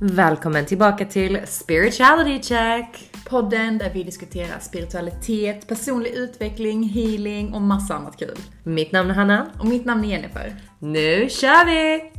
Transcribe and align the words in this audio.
Välkommen 0.00 0.66
tillbaka 0.66 1.04
till 1.04 1.46
Spirituality 1.46 2.42
Check! 2.42 3.10
Podden 3.28 3.78
där 3.78 3.90
vi 3.94 4.02
diskuterar 4.02 4.58
spiritualitet, 4.58 5.68
personlig 5.68 6.10
utveckling, 6.10 6.82
healing 6.82 7.54
och 7.54 7.62
massa 7.62 7.94
annat 7.94 8.16
kul. 8.18 8.36
Mitt 8.64 8.92
namn 8.92 9.10
är 9.10 9.14
Hanna. 9.14 9.50
Och 9.58 9.66
mitt 9.66 9.84
namn 9.84 10.04
är 10.04 10.08
Jennifer. 10.08 10.56
Nu 10.78 11.28
kör 11.30 11.66
vi! 11.66 12.12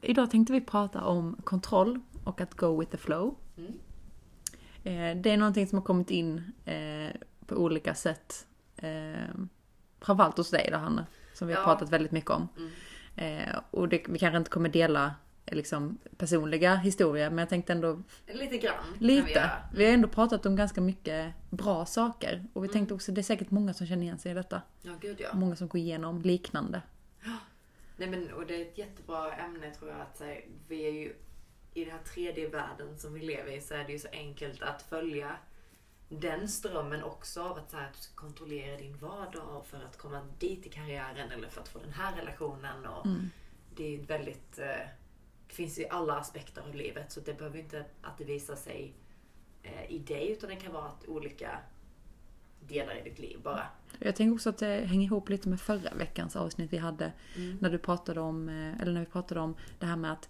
Idag 0.00 0.30
tänkte 0.30 0.52
vi 0.52 0.60
prata 0.60 1.04
om 1.04 1.36
kontroll 1.44 2.00
och 2.24 2.40
att 2.40 2.54
go 2.54 2.80
with 2.80 2.90
the 2.90 2.96
flow. 2.98 3.34
Eh, 4.84 5.16
Det 5.16 5.30
är 5.30 5.36
någonting 5.36 5.66
som 5.66 5.78
har 5.78 5.84
kommit 5.84 6.10
in 6.10 6.52
eh, 6.64 7.16
på 7.46 7.54
olika 7.56 7.94
sätt. 7.94 8.46
Eh, 8.76 9.34
Framförallt 10.00 10.36
hos 10.36 10.50
dig 10.50 10.68
då 10.72 10.78
Hanna, 10.78 11.06
som 11.34 11.48
vi 11.48 11.54
har 11.54 11.60
Ja. 11.60 11.64
pratat 11.64 11.90
väldigt 11.90 12.12
mycket 12.12 12.30
om. 12.30 12.48
Eh, 13.16 13.58
Och 13.70 13.88
det, 13.88 14.02
vi 14.08 14.18
kanske 14.18 14.38
inte 14.38 14.50
kommer 14.50 14.68
dela 14.68 15.14
liksom, 15.46 15.98
personliga 16.16 16.74
historier, 16.74 17.30
men 17.30 17.38
jag 17.38 17.48
tänkte 17.48 17.72
ändå 17.72 18.02
Lite 18.26 18.58
grann. 18.58 18.74
vi 18.98 19.06
Lite. 19.06 19.30
göra. 19.30 19.50
Vi 19.74 19.84
har 19.86 19.92
ändå 19.92 20.08
pratat 20.08 20.46
om 20.46 20.56
ganska 20.56 20.80
mycket 20.80 21.32
bra 21.50 21.86
saker. 21.86 22.44
Och 22.52 22.64
vi 22.64 22.68
tänkte 22.68 22.94
också, 22.94 23.12
det 23.12 23.20
är 23.20 23.22
säkert 23.22 23.50
många 23.50 23.74
som 23.74 23.86
känner 23.86 24.02
igen 24.02 24.18
sig 24.18 24.30
i 24.32 24.34
detta. 24.34 24.62
Ja, 24.82 24.92
gud 25.00 25.16
ja. 25.20 25.28
Många 25.34 25.56
som 25.56 25.68
går 25.68 25.80
igenom 25.80 26.22
liknande. 26.22 26.82
Nej 27.96 28.08
men 28.08 28.32
och 28.32 28.46
det 28.46 28.56
är 28.56 28.62
ett 28.62 28.78
jättebra 28.78 29.32
ämne 29.34 29.70
tror 29.74 29.90
jag 29.90 30.00
att 30.00 30.20
här, 30.20 30.40
vi 30.68 30.86
är 30.86 30.90
ju 30.92 31.12
i 31.74 31.84
den 31.84 31.92
här 31.94 32.00
tredje 32.14 32.48
världen 32.48 32.98
som 32.98 33.14
vi 33.14 33.20
lever 33.20 33.56
i 33.56 33.60
så 33.60 33.74
är 33.74 33.84
det 33.84 33.92
ju 33.92 33.98
så 33.98 34.08
enkelt 34.12 34.62
att 34.62 34.82
följa 34.82 35.36
den 36.08 36.48
strömmen 36.48 37.02
också 37.02 37.42
av 37.42 37.58
att, 37.58 37.70
så 37.70 37.76
här, 37.76 37.86
att 37.86 37.94
du 37.94 38.00
ska 38.00 38.14
kontrollera 38.14 38.76
din 38.76 38.96
vardag 38.96 39.66
för 39.66 39.84
att 39.84 39.98
komma 39.98 40.20
dit 40.38 40.66
i 40.66 40.68
karriären 40.68 41.30
eller 41.30 41.48
för 41.48 41.60
att 41.60 41.68
få 41.68 41.78
den 41.78 41.92
här 41.92 42.16
relationen. 42.16 42.86
Och 42.86 43.06
Det 43.76 43.84
är 43.84 43.90
ju 43.90 44.02
väldigt, 44.02 44.58
eh, 44.58 44.66
det 45.48 45.54
finns 45.54 45.78
i 45.78 45.88
alla 45.88 46.16
aspekter 46.16 46.62
av 46.62 46.74
livet 46.74 47.12
så 47.12 47.20
det 47.20 47.38
behöver 47.38 47.58
inte 47.58 47.84
att 48.02 48.18
det 48.18 48.24
visar 48.24 48.56
sig 48.56 48.94
eh, 49.62 49.90
i 49.90 49.98
dig 49.98 50.30
utan 50.30 50.50
det 50.50 50.56
kan 50.56 50.72
vara 50.72 50.84
att 50.84 51.08
olika 51.08 51.58
delar 52.68 52.96
i 52.96 53.02
ditt 53.02 53.18
liv 53.18 53.40
bara. 53.42 53.66
Jag 53.98 54.16
tänker 54.16 54.34
också 54.34 54.50
att 54.50 54.58
det 54.58 54.86
hänger 54.86 55.04
ihop 55.04 55.28
lite 55.28 55.48
med 55.48 55.60
förra 55.60 55.94
veckans 55.94 56.36
avsnitt 56.36 56.72
vi 56.72 56.78
hade. 56.78 57.12
När 57.60 57.70
du 57.70 57.78
pratade 57.78 58.20
om, 58.20 58.48
eh, 58.48 58.80
eller 58.80 58.92
när 58.92 59.00
vi 59.00 59.06
pratade 59.06 59.40
om 59.40 59.56
det 59.78 59.86
här 59.86 59.96
med 59.96 60.12
att 60.12 60.28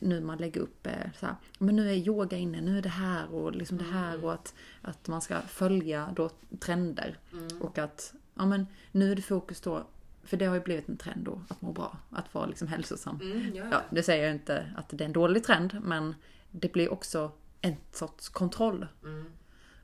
nu 0.00 0.20
man 0.20 0.38
lägger 0.38 0.60
upp 0.60 0.86
eh, 0.86 0.92
så 1.20 1.26
här, 1.26 1.34
men 1.58 1.76
nu 1.76 1.90
är 1.90 1.94
yoga 1.94 2.36
inne, 2.36 2.60
nu 2.60 2.78
är 2.78 2.82
det 2.82 2.88
här 2.88 3.34
och 3.34 3.54
liksom 3.56 3.78
det 3.78 3.84
här 3.84 4.24
och 4.24 4.32
att, 4.32 4.54
att 4.82 5.08
man 5.08 5.20
ska 5.20 5.40
följa 5.40 6.12
då 6.16 6.30
trender. 6.60 7.18
Och 7.60 7.78
att, 7.78 8.14
ja 8.34 8.46
men 8.46 8.66
nu 8.92 9.12
är 9.12 9.16
det 9.16 9.22
fokus 9.22 9.60
då, 9.60 9.86
för 10.24 10.36
det 10.36 10.44
har 10.44 10.54
ju 10.54 10.60
blivit 10.60 10.88
en 10.88 10.96
trend 10.96 11.24
då, 11.24 11.40
att 11.48 11.62
må 11.62 11.72
bra, 11.72 11.98
att 12.10 12.34
vara 12.34 12.46
liksom 12.46 12.68
hälsosam. 12.68 13.20
Mm, 13.22 13.54
ja, 13.54 13.64
Ja, 13.70 13.82
det 13.90 14.02
säger 14.02 14.24
jag 14.24 14.34
inte 14.34 14.72
att 14.76 14.88
det 14.88 15.04
är 15.04 15.06
en 15.06 15.12
dålig 15.12 15.44
trend, 15.44 15.80
men 15.82 16.14
det 16.50 16.72
blir 16.72 16.92
också 16.92 17.32
en 17.60 17.76
sorts 17.92 18.28
kontroll. 18.28 18.86
Mm. 19.04 19.24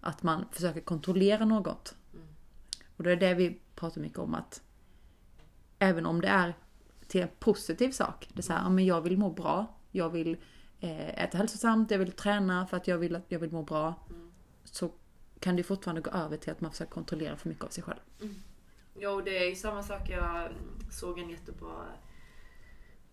Att 0.00 0.22
man 0.22 0.44
försöker 0.52 0.80
kontrollera 0.80 1.44
något. 1.44 1.94
Och 2.96 3.04
det 3.04 3.12
är 3.12 3.16
det 3.16 3.34
vi 3.34 3.60
pratar 3.74 4.00
mycket 4.00 4.18
om 4.18 4.34
att 4.34 4.62
även 5.78 6.06
om 6.06 6.20
det 6.20 6.28
är 6.28 6.54
till 7.06 7.22
en 7.22 7.28
positiv 7.38 7.90
sak. 7.90 8.28
Det 8.32 8.40
är 8.40 8.42
så 8.42 8.52
här, 8.52 8.62
ja, 8.62 8.68
men 8.68 8.86
jag 8.86 9.00
vill 9.00 9.18
må 9.18 9.30
bra. 9.30 9.66
Jag 9.90 10.10
vill 10.10 10.36
eh, 10.80 11.24
äta 11.24 11.38
hälsosamt, 11.38 11.90
jag 11.90 11.98
vill 11.98 12.12
träna 12.12 12.66
för 12.66 12.76
att 12.76 12.88
jag 12.88 12.98
vill, 12.98 13.16
att 13.16 13.24
jag 13.28 13.38
vill 13.38 13.52
må 13.52 13.62
bra. 13.62 13.94
Så 14.64 14.90
kan 15.40 15.56
det 15.56 15.62
fortfarande 15.62 16.00
gå 16.00 16.10
över 16.10 16.36
till 16.36 16.52
att 16.52 16.60
man 16.60 16.70
försöker 16.70 16.92
kontrollera 16.92 17.36
för 17.36 17.48
mycket 17.48 17.64
av 17.64 17.68
sig 17.68 17.84
själv. 17.84 18.00
Jo, 18.98 19.20
det 19.20 19.38
är 19.38 19.48
ju 19.48 19.56
samma 19.56 19.82
sak. 19.82 20.10
Jag 20.10 20.48
såg 20.90 21.18
en 21.18 21.30
jättebra 21.30 21.86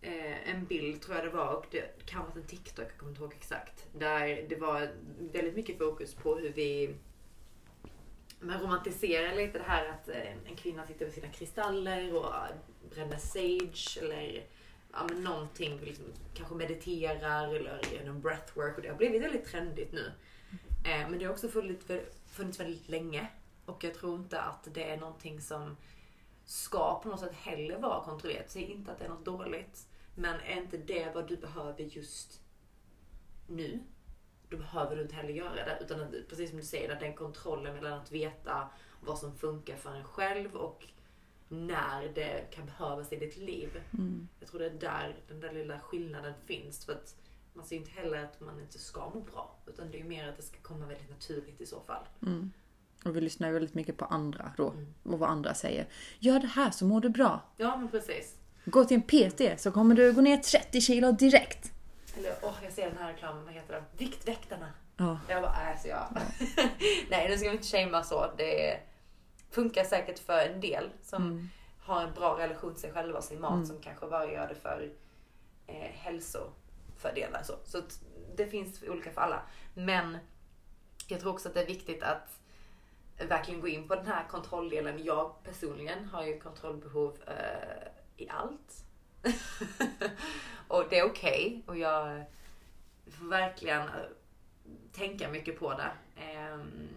eh, 0.02 0.50
en 0.50 0.66
bild 0.66 1.02
tror 1.02 1.16
jag 1.16 1.26
det 1.26 1.32
var 1.32 1.54
och 1.54 1.66
det 1.72 2.06
kan 2.06 2.22
vara 2.22 2.34
en 2.36 2.44
TikTok, 2.44 2.86
jag 2.86 2.98
kommer 2.98 3.12
inte 3.12 3.22
ihåg 3.22 3.34
exakt. 3.34 3.86
Där 3.94 4.46
det 4.50 4.56
var 4.56 4.90
väldigt 5.20 5.56
mycket 5.56 5.78
fokus 5.78 6.14
på 6.14 6.36
hur 6.36 6.54
vi 6.54 6.96
men 8.40 8.62
romantiserar 8.62 9.36
lite 9.36 9.58
det 9.58 9.64
här 9.64 9.90
att 9.90 10.10
en 10.46 10.56
kvinna 10.56 10.88
sitter 10.88 11.06
med 11.06 11.14
sina 11.14 11.28
kristaller 11.28 12.16
och 12.16 12.34
bränner 12.90 13.18
sage 13.18 13.98
eller 14.02 14.46
ja, 14.98 15.08
men 15.10 15.24
någonting, 15.24 15.80
liksom, 15.80 16.06
kanske 16.34 16.56
mediterar 16.56 17.48
eller 17.48 17.94
gör 17.94 18.06
någon 18.06 18.22
breathwork 18.22 18.76
och 18.76 18.82
det 18.82 18.90
har 18.90 18.96
blivit 18.96 19.22
väldigt 19.22 19.46
trendigt 19.46 19.92
nu. 19.92 20.12
Eh, 20.86 21.10
men 21.10 21.20
det 21.20 21.26
har 21.26 21.32
också 21.32 21.50
funnits, 21.50 21.86
funnits 22.26 22.60
väldigt 22.60 22.90
länge 22.90 23.28
och 23.66 23.84
jag 23.84 23.94
tror 23.94 24.16
inte 24.16 24.42
att 24.42 24.68
det 24.74 24.92
är 24.92 24.98
någonting 24.98 25.42
som 25.42 25.78
ska 26.46 27.02
på 27.04 27.10
något 27.10 27.20
sätt 27.20 27.34
heller 27.34 27.80
vara 27.80 28.04
kontrollerat. 28.04 28.52
Säg 28.52 28.64
inte 28.64 28.92
att 28.92 29.00
det 29.00 29.06
är 29.06 29.10
något 29.10 29.26
dåligt. 29.26 29.88
Men 30.16 30.40
är 30.40 30.58
inte 30.58 30.78
det 30.78 31.12
vad 31.16 31.28
du 31.28 31.38
behöver 31.38 31.84
just 31.84 32.42
nu, 33.48 33.80
då 34.50 34.58
behöver 34.58 34.96
du 34.96 35.02
inte 35.02 35.16
heller 35.16 35.34
göra 35.34 35.66
det. 35.66 35.78
Utan 35.82 36.02
att, 36.02 36.12
precis 36.30 36.50
som 36.50 36.60
du 36.60 36.66
säger, 36.66 36.94
att 36.94 37.00
den 37.00 37.14
kontrollen 37.14 37.76
mellan 37.76 37.94
att 37.94 38.12
veta 38.12 38.70
vad 39.02 39.20
som 39.20 39.38
funkar 39.38 39.76
för 39.76 39.96
en 39.96 40.04
själv 40.04 40.56
och 40.56 40.88
när 41.50 42.12
det 42.16 42.52
kan 42.52 42.66
behövas 42.66 43.14
i 43.14 43.16
ditt 43.16 43.38
liv. 43.38 43.82
Jag 44.40 44.50
tror 44.50 44.60
det 44.60 44.66
är 44.66 44.70
där 44.70 45.16
den 45.28 45.40
där 45.40 45.54
lilla 45.54 45.80
skillnaden 45.80 46.34
finns. 46.46 46.86
För 46.86 46.94
att 46.94 47.16
man 47.54 47.66
ser 47.66 47.76
inte 47.76 47.92
heller 47.92 48.24
att 48.24 48.40
man 48.42 48.60
inte 48.60 48.80
ska 48.80 49.10
må 49.10 49.20
bra. 49.20 49.56
Utan 49.68 49.92
det 49.92 49.98
är 49.98 50.00
ju 50.00 50.10
mer 50.10 50.28
att 50.28 50.38
det 50.38 50.44
ska 50.44 50.58
komma 50.62 50.86
väldigt 50.86 51.10
naturligt 51.10 51.62
i 51.62 51.66
så 51.66 51.80
fall. 51.80 52.04
Och 53.06 53.16
vi 53.16 53.22
lyssnar 53.22 53.48
ju 53.48 53.54
väldigt 53.54 53.74
mycket 53.74 53.98
på 53.98 54.06
andra 54.06 54.52
då. 54.58 54.74
Och 55.04 55.20
vad 55.20 55.30
andra 55.30 55.54
säger. 55.54 55.88
Gör 56.20 56.40
det 56.40 56.48
här 56.48 56.72
så 56.72 56.86
mår 56.86 57.02
du 57.02 57.10
bra. 57.10 57.42
Ja 57.58 57.78
men 57.78 57.88
precis. 57.88 58.36
Gå 58.66 58.86
till 58.86 58.96
en 58.96 59.02
PT 59.02 59.62
så 59.62 59.72
kommer 59.72 59.96
du 59.96 60.14
gå 60.14 60.22
ner 60.22 60.38
30 60.38 60.82
kilo 60.82 61.12
direkt. 61.12 61.72
Eller 62.18 62.34
åh, 62.42 62.56
jag 62.64 62.74
ser 62.74 62.90
den 62.90 62.98
här 62.98 63.14
reklamen, 63.14 63.46
vad 63.46 63.54
heter 63.54 63.74
den? 63.74 63.84
Viktväktarna. 63.98 64.72
Ja. 64.98 65.20
Jag 65.30 65.42
bara, 65.42 65.72
äh, 65.72 65.82
så 65.82 65.88
jag. 65.88 66.08
Nej, 67.10 67.30
nu 67.30 67.38
ska 67.38 67.50
vi 67.50 67.56
inte 67.56 67.68
shamea 67.68 68.04
så. 68.04 68.32
Det 68.38 68.80
funkar 69.50 69.84
säkert 69.84 70.20
för 70.20 70.40
en 70.40 70.62
del 70.62 70.90
som 71.02 71.50
har 71.80 72.02
en 72.02 72.14
bra 72.14 72.40
relation 72.40 72.74
till 72.74 72.82
sig 72.82 72.92
själva 72.92 73.18
och 73.18 73.24
sin 73.24 73.42
mat 73.42 73.68
som 73.68 73.82
kanske 73.82 74.08
bara 74.08 74.32
gör 74.32 74.48
det 74.48 74.56
för 74.56 74.92
eh, 75.68 75.92
hälsofördelar. 75.92 77.44
Så, 77.44 77.54
så 77.66 77.82
det 78.36 78.48
finns 78.48 78.84
olika 78.84 79.12
för 79.12 79.22
alla. 79.22 79.42
Men 79.74 80.18
jag 81.08 81.20
tror 81.20 81.32
också 81.34 81.48
att 81.48 81.54
det 81.54 81.62
är 81.62 81.68
viktigt 81.68 82.04
att 82.04 82.40
verkligen 83.18 83.62
gå 83.62 83.68
in 83.68 83.88
på 83.88 83.96
den 83.96 84.08
här 84.08 84.28
kontrolldelen. 84.28 85.04
Jag 85.04 85.44
personligen 85.44 86.06
har 86.06 86.24
ju 86.24 86.40
kontrollbehov 86.40 87.18
eh, 87.28 87.88
i 88.18 88.30
allt. 88.30 88.84
och 90.68 90.86
det 90.90 91.00
är 91.00 91.06
okej. 91.06 91.64
Och 91.68 91.78
jag 91.78 92.24
får 93.12 93.26
verkligen 93.26 93.82
eh, 93.82 94.10
tänka 94.92 95.30
mycket 95.30 95.60
på 95.60 95.74
det. 95.74 95.92
Ehm, 96.22 96.90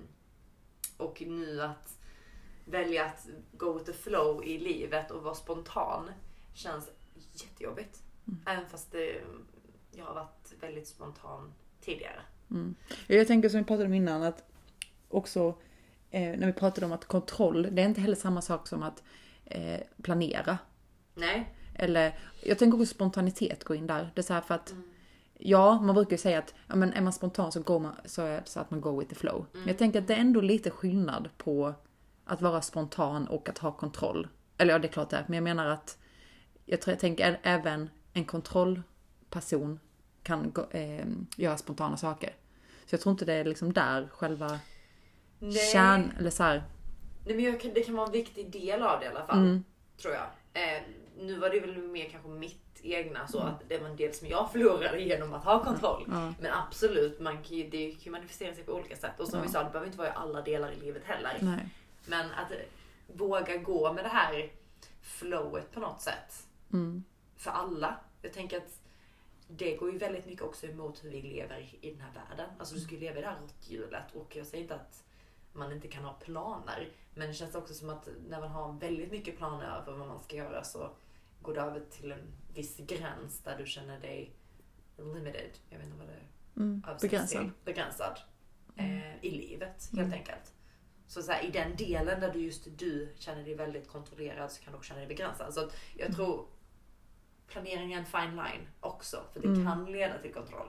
och 0.97 1.23
nu 1.27 1.63
att 1.63 2.00
välja 2.65 3.05
att 3.05 3.27
go 3.53 3.73
with 3.73 3.85
the 3.85 3.93
flow 3.93 4.45
i 4.45 4.59
livet 4.59 5.11
och 5.11 5.23
vara 5.23 5.35
spontan 5.35 6.11
känns 6.55 6.89
jättejobbigt. 7.33 8.03
Även 8.47 8.67
fast 8.69 8.93
det, 8.93 9.21
jag 9.93 10.05
har 10.05 10.15
varit 10.15 10.53
väldigt 10.61 10.89
spontan 10.89 11.53
tidigare. 11.81 12.21
Ja, 12.49 12.57
Jag 13.17 13.27
tänker 13.27 13.49
som 13.49 13.59
vi 13.61 13.65
pratade 13.67 13.87
om 13.87 13.95
innan 13.95 14.23
att 14.23 14.45
också 15.09 15.55
eh, 16.11 16.39
när 16.39 16.47
vi 16.47 16.53
pratade 16.53 16.87
om 16.87 16.93
att 16.93 17.05
kontroll, 17.05 17.69
det 17.71 17.83
är 17.83 17.87
inte 17.87 18.01
heller 18.01 18.17
samma 18.17 18.43
sak 18.43 18.69
som 18.69 18.83
att 18.83 19.03
eh, 19.45 19.81
planera. 20.03 20.59
Nej, 21.15 21.55
Eller 21.75 22.19
jag 22.43 22.59
tänker 22.59 22.81
också 22.81 22.95
spontanitet 22.95 23.65
gå 23.65 23.75
in 23.75 23.87
där. 23.87 24.11
Det 24.15 24.21
är 24.21 24.23
så 24.23 24.35
här 24.35 24.41
för 24.41 24.55
att 24.55 24.75
Ja, 25.43 25.81
man 25.81 25.95
brukar 25.95 26.11
ju 26.11 26.19
säga 26.19 26.39
att 26.39 26.55
ja, 26.67 26.77
men 26.77 26.93
är 26.93 27.01
man 27.01 27.13
spontan 27.13 27.53
så, 27.53 27.61
går 27.63 27.79
man, 27.79 27.95
så 28.05 28.23
är 28.23 28.31
det 28.31 28.43
så 28.45 28.61
att 28.61 28.71
man 28.71 28.81
go 28.81 28.99
with 29.01 29.09
the 29.09 29.15
flow. 29.15 29.47
Men 29.53 29.67
jag 29.67 29.79
tänker 29.79 29.99
att 29.99 30.07
det 30.07 30.15
är 30.15 30.19
ändå 30.19 30.41
lite 30.41 30.71
skillnad 30.71 31.29
på 31.37 31.75
att 32.31 32.43
vara 32.43 32.63
spontan 32.63 33.27
och 33.27 33.49
att 33.49 33.59
ha 33.59 33.73
kontroll. 33.73 34.29
Eller 34.59 34.73
ja, 34.73 34.79
det 34.79 34.89
är 34.89 34.93
klart 34.93 35.11
det 35.11 35.17
är. 35.17 35.25
Men 35.27 35.35
jag 35.35 35.45
menar 35.45 35.67
att 35.67 35.99
jag, 36.65 36.81
tror, 36.81 36.93
jag 36.93 37.01
tänker 37.01 37.41
även 37.43 37.91
en 38.13 38.25
kontrollperson 38.25 39.81
kan 40.23 40.53
gå, 40.53 40.67
eh, 40.71 41.07
göra 41.37 41.57
spontana 41.57 41.97
saker. 41.97 42.31
Så 42.87 42.95
jag 42.95 43.01
tror 43.01 43.11
inte 43.11 43.25
det 43.25 43.33
är 43.33 43.45
liksom 43.45 43.73
där 43.73 44.09
själva 44.13 44.59
Nej. 45.39 45.73
kärn... 45.73 46.13
Eller 46.19 46.31
så 46.31 46.43
här, 46.43 46.63
Nej 47.27 47.37
men 47.37 47.45
jag, 47.45 47.75
det 47.75 47.81
kan 47.81 47.97
vara 47.97 48.07
en 48.07 48.13
viktig 48.13 48.53
del 48.53 48.83
av 48.83 49.01
det 49.01 49.07
i 49.07 49.09
alla 49.09 49.27
fall. 49.27 49.61
Tror 50.03 50.15
jag. 50.15 50.27
Eh, 50.53 50.83
nu 51.19 51.39
var 51.39 51.51
det 51.51 51.61
väl 51.61 51.79
mer 51.79 52.09
kanske 52.09 52.29
mitt 52.29 52.81
egna 52.83 53.27
så 53.27 53.39
att 53.39 53.69
det 53.69 53.79
var 53.79 53.89
en 53.89 53.97
del 53.97 54.15
som 54.15 54.29
jag 54.29 54.53
förlorade 54.53 55.01
genom 55.01 55.35
att 55.35 55.45
ha 55.45 55.65
kontroll. 55.65 56.05
Men 56.41 56.53
absolut, 56.53 57.21
man 57.21 57.43
kan 57.43 57.57
ju, 57.57 57.71
det 57.71 57.91
kan 57.91 58.01
ju 58.01 58.11
manifestera 58.11 58.55
sig 58.55 58.65
på 58.65 58.73
olika 58.73 58.97
sätt. 58.97 59.21
Och 59.21 59.29
som 59.29 59.43
vi 59.43 59.49
sa, 59.49 59.63
det 59.63 59.71
behöver 59.71 59.87
inte 59.87 59.99
vara 59.99 60.09
i 60.09 60.13
alla 60.15 60.43
delar 60.43 60.73
i 60.73 60.81
livet 60.81 61.03
heller. 61.05 61.39
nej. 61.41 61.69
Men 62.07 62.31
att 62.33 62.53
våga 63.07 63.57
gå 63.57 63.93
med 63.93 64.05
det 64.05 64.09
här 64.09 64.53
flowet 65.03 65.73
på 65.73 65.81
något 65.81 66.01
sätt. 66.01 66.47
För 67.37 67.51
alla. 67.51 68.01
Jag 68.23 68.33
tänker 68.33 68.57
att 68.57 68.81
det 69.49 69.77
går 69.77 69.93
ju 69.93 69.99
väldigt 69.99 70.27
mycket 70.27 70.43
också 70.43 70.67
emot 70.67 71.05
hur 71.05 71.11
vi 71.11 71.23
lever 71.23 71.75
i 71.81 71.91
den 71.91 72.01
här 72.01 72.13
världen. 72.13 72.51
Alltså 72.59 72.75
du 72.75 72.81
ska 72.81 72.95
ju 72.95 73.01
leva 73.01 73.19
i 73.19 73.21
det 73.23 73.27
här 73.29 73.41
råtthjulet 73.41 74.15
och 74.15 74.37
jag 74.37 74.47
säger 74.47 74.63
inte 74.63 74.75
att 74.75 75.05
man 75.53 75.73
inte 75.73 75.89
kan 75.89 76.05
ha 76.05 76.13
planer. 76.13 76.89
Men 77.15 77.29
det 77.29 77.35
känns 77.35 77.55
också 77.55 77.75
som 77.75 77.91
att 77.91 78.09
när 78.29 78.41
man 78.41 78.51
har 78.51 78.73
väldigt 78.73 79.11
mycket 79.11 79.37
planer 79.37 79.67
över 79.67 79.93
vad 79.99 80.09
man 80.09 80.21
ska 80.23 80.37
göra 80.37 80.65
så 80.65 80.91
går 81.43 81.55
det 81.55 81.61
över 81.61 81.81
till 81.91 82.13
en 82.13 82.33
viss 82.55 82.77
gräns 82.77 83.39
där 83.45 83.59
du 83.59 83.67
känner 83.67 84.01
dig 84.01 84.33
limited. 84.97 85.51
Jag 85.69 85.79
vet 85.79 85.87
inte 85.87 85.99
vad 85.99 86.07
det 86.09 86.21
Mm. 86.57 86.83
översätts 86.89 87.03
Begränsad. 87.03 87.51
Begränsad. 87.65 88.19
Eh, 88.77 89.25
I 89.25 89.31
livet 89.31 89.89
helt 89.93 89.99
Mm. 90.07 90.13
enkelt. 90.13 90.53
Så, 91.11 91.23
så 91.23 91.33
här, 91.33 91.45
i 91.45 91.51
den 91.51 91.77
delen 91.77 92.21
där 92.21 92.33
du 92.33 92.39
just 92.41 92.69
du 92.79 93.09
känner 93.19 93.45
dig 93.45 93.55
väldigt 93.55 93.89
kontrollerad 93.89 94.51
så 94.53 94.63
kan 94.63 94.73
du 94.73 94.77
också 94.79 94.89
känna 94.89 94.99
dig 95.01 95.09
begränsad. 95.09 95.55
Så 95.55 95.61
jag 95.97 96.05
Mm. 96.07 96.15
tror 96.17 96.47
planering 97.49 97.93
är 97.93 97.99
en 97.99 98.07
fine 98.07 98.31
line 98.37 98.67
också. 98.81 99.17
För 99.33 99.41
det 99.41 99.49
Mm. 99.49 99.65
kan 99.67 99.85
leda 99.93 100.19
till 100.19 100.35
kontroll. 100.35 100.67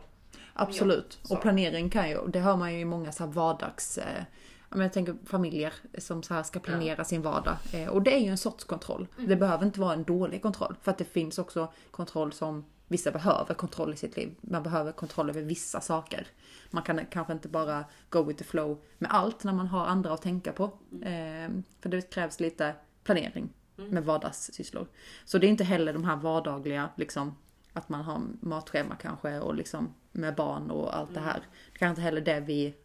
Absolut. 0.54 1.20
så. 1.24 1.36
Och 1.36 1.42
planering 1.42 1.90
kan 1.90 2.10
ju, 2.10 2.28
det 2.28 2.40
hör 2.40 2.56
man 2.58 2.74
ju 2.74 2.80
i 2.80 2.86
många 2.86 3.12
så 3.12 3.24
här 3.26 3.32
vardags... 3.32 3.98
Eh, 3.98 4.24
ja, 4.70 4.82
jag 4.82 4.94
tänker 4.94 5.16
familjer 5.26 5.74
som 5.98 6.24
så 6.24 6.34
här 6.34 6.44
ska 6.44 6.60
planera 6.60 7.04
sin 7.04 7.22
vardag. 7.22 7.58
Eh, 7.74 7.88
och 7.88 8.02
det 8.02 8.16
är 8.16 8.20
ju 8.20 8.28
en 8.30 8.38
sorts 8.38 8.64
kontroll. 8.64 9.08
Mm. 9.18 9.30
Det 9.30 9.36
behöver 9.36 9.66
inte 9.66 9.80
vara 9.80 9.94
en 9.94 10.04
dålig 10.04 10.42
kontroll. 10.42 10.76
För 10.82 10.92
att 10.92 10.98
det 10.98 11.06
finns 11.06 11.40
också 11.40 11.74
kontroll 11.92 12.34
som 12.34 12.66
vissa 12.92 13.12
behöver 13.12 13.54
kontroll 13.54 13.94
i 13.94 13.98
sitt 13.98 14.18
liv. 14.18 14.36
Man 14.42 14.64
behöver 14.64 14.92
kontroll 14.92 15.30
över 15.30 15.42
vissa 15.42 15.82
saker. 15.82 16.28
Man 16.70 16.84
kan 16.84 17.06
kanske 17.06 17.34
inte 17.34 17.48
bara 17.48 17.86
go 18.10 18.24
with 18.24 18.38
the 18.38 18.44
flow 18.44 18.82
med 18.98 19.12
allt 19.14 19.44
när 19.44 19.54
man 19.54 19.68
har 19.68 19.86
andra 19.86 20.14
att 20.14 20.22
tänka 20.22 20.52
på. 20.52 20.64
Eh, 21.02 21.50
för 21.80 21.90
det 21.90 22.14
krävs 22.14 22.40
lite 22.40 22.76
planering 23.04 23.54
med 23.76 24.06
vardagssysslor. 24.06 24.88
Så 25.26 25.38
det 25.38 25.48
är 25.48 25.50
inte 25.50 25.64
heller 25.64 25.94
de 25.94 26.04
här 26.04 26.16
vardagliga, 26.16 26.90
liksom, 26.96 27.36
att 27.74 27.90
man 27.90 28.02
har 28.02 28.22
matschema 28.40 28.96
kanske 28.96 29.40
och 29.40 29.56
liksom 29.56 29.94
med 30.12 30.36
barn 30.36 30.72
och 30.72 30.98
allt 30.98 31.14
det 31.14 31.20
här. 31.20 31.40
Det 31.74 31.80
kanske 31.80 31.90
inte 31.90 32.02
heller 32.02 32.22
det 32.22 32.40
vi 32.40 32.76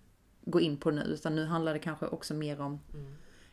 går 0.45 0.63
in 0.63 0.77
på 0.77 0.91
nu, 0.91 1.03
utan 1.03 1.37
nu 1.37 1.47
handlar 1.47 1.73
det 1.73 1.79
kanske 1.79 2.07
också 2.07 2.35
mer 2.35 2.61
om... 2.61 2.81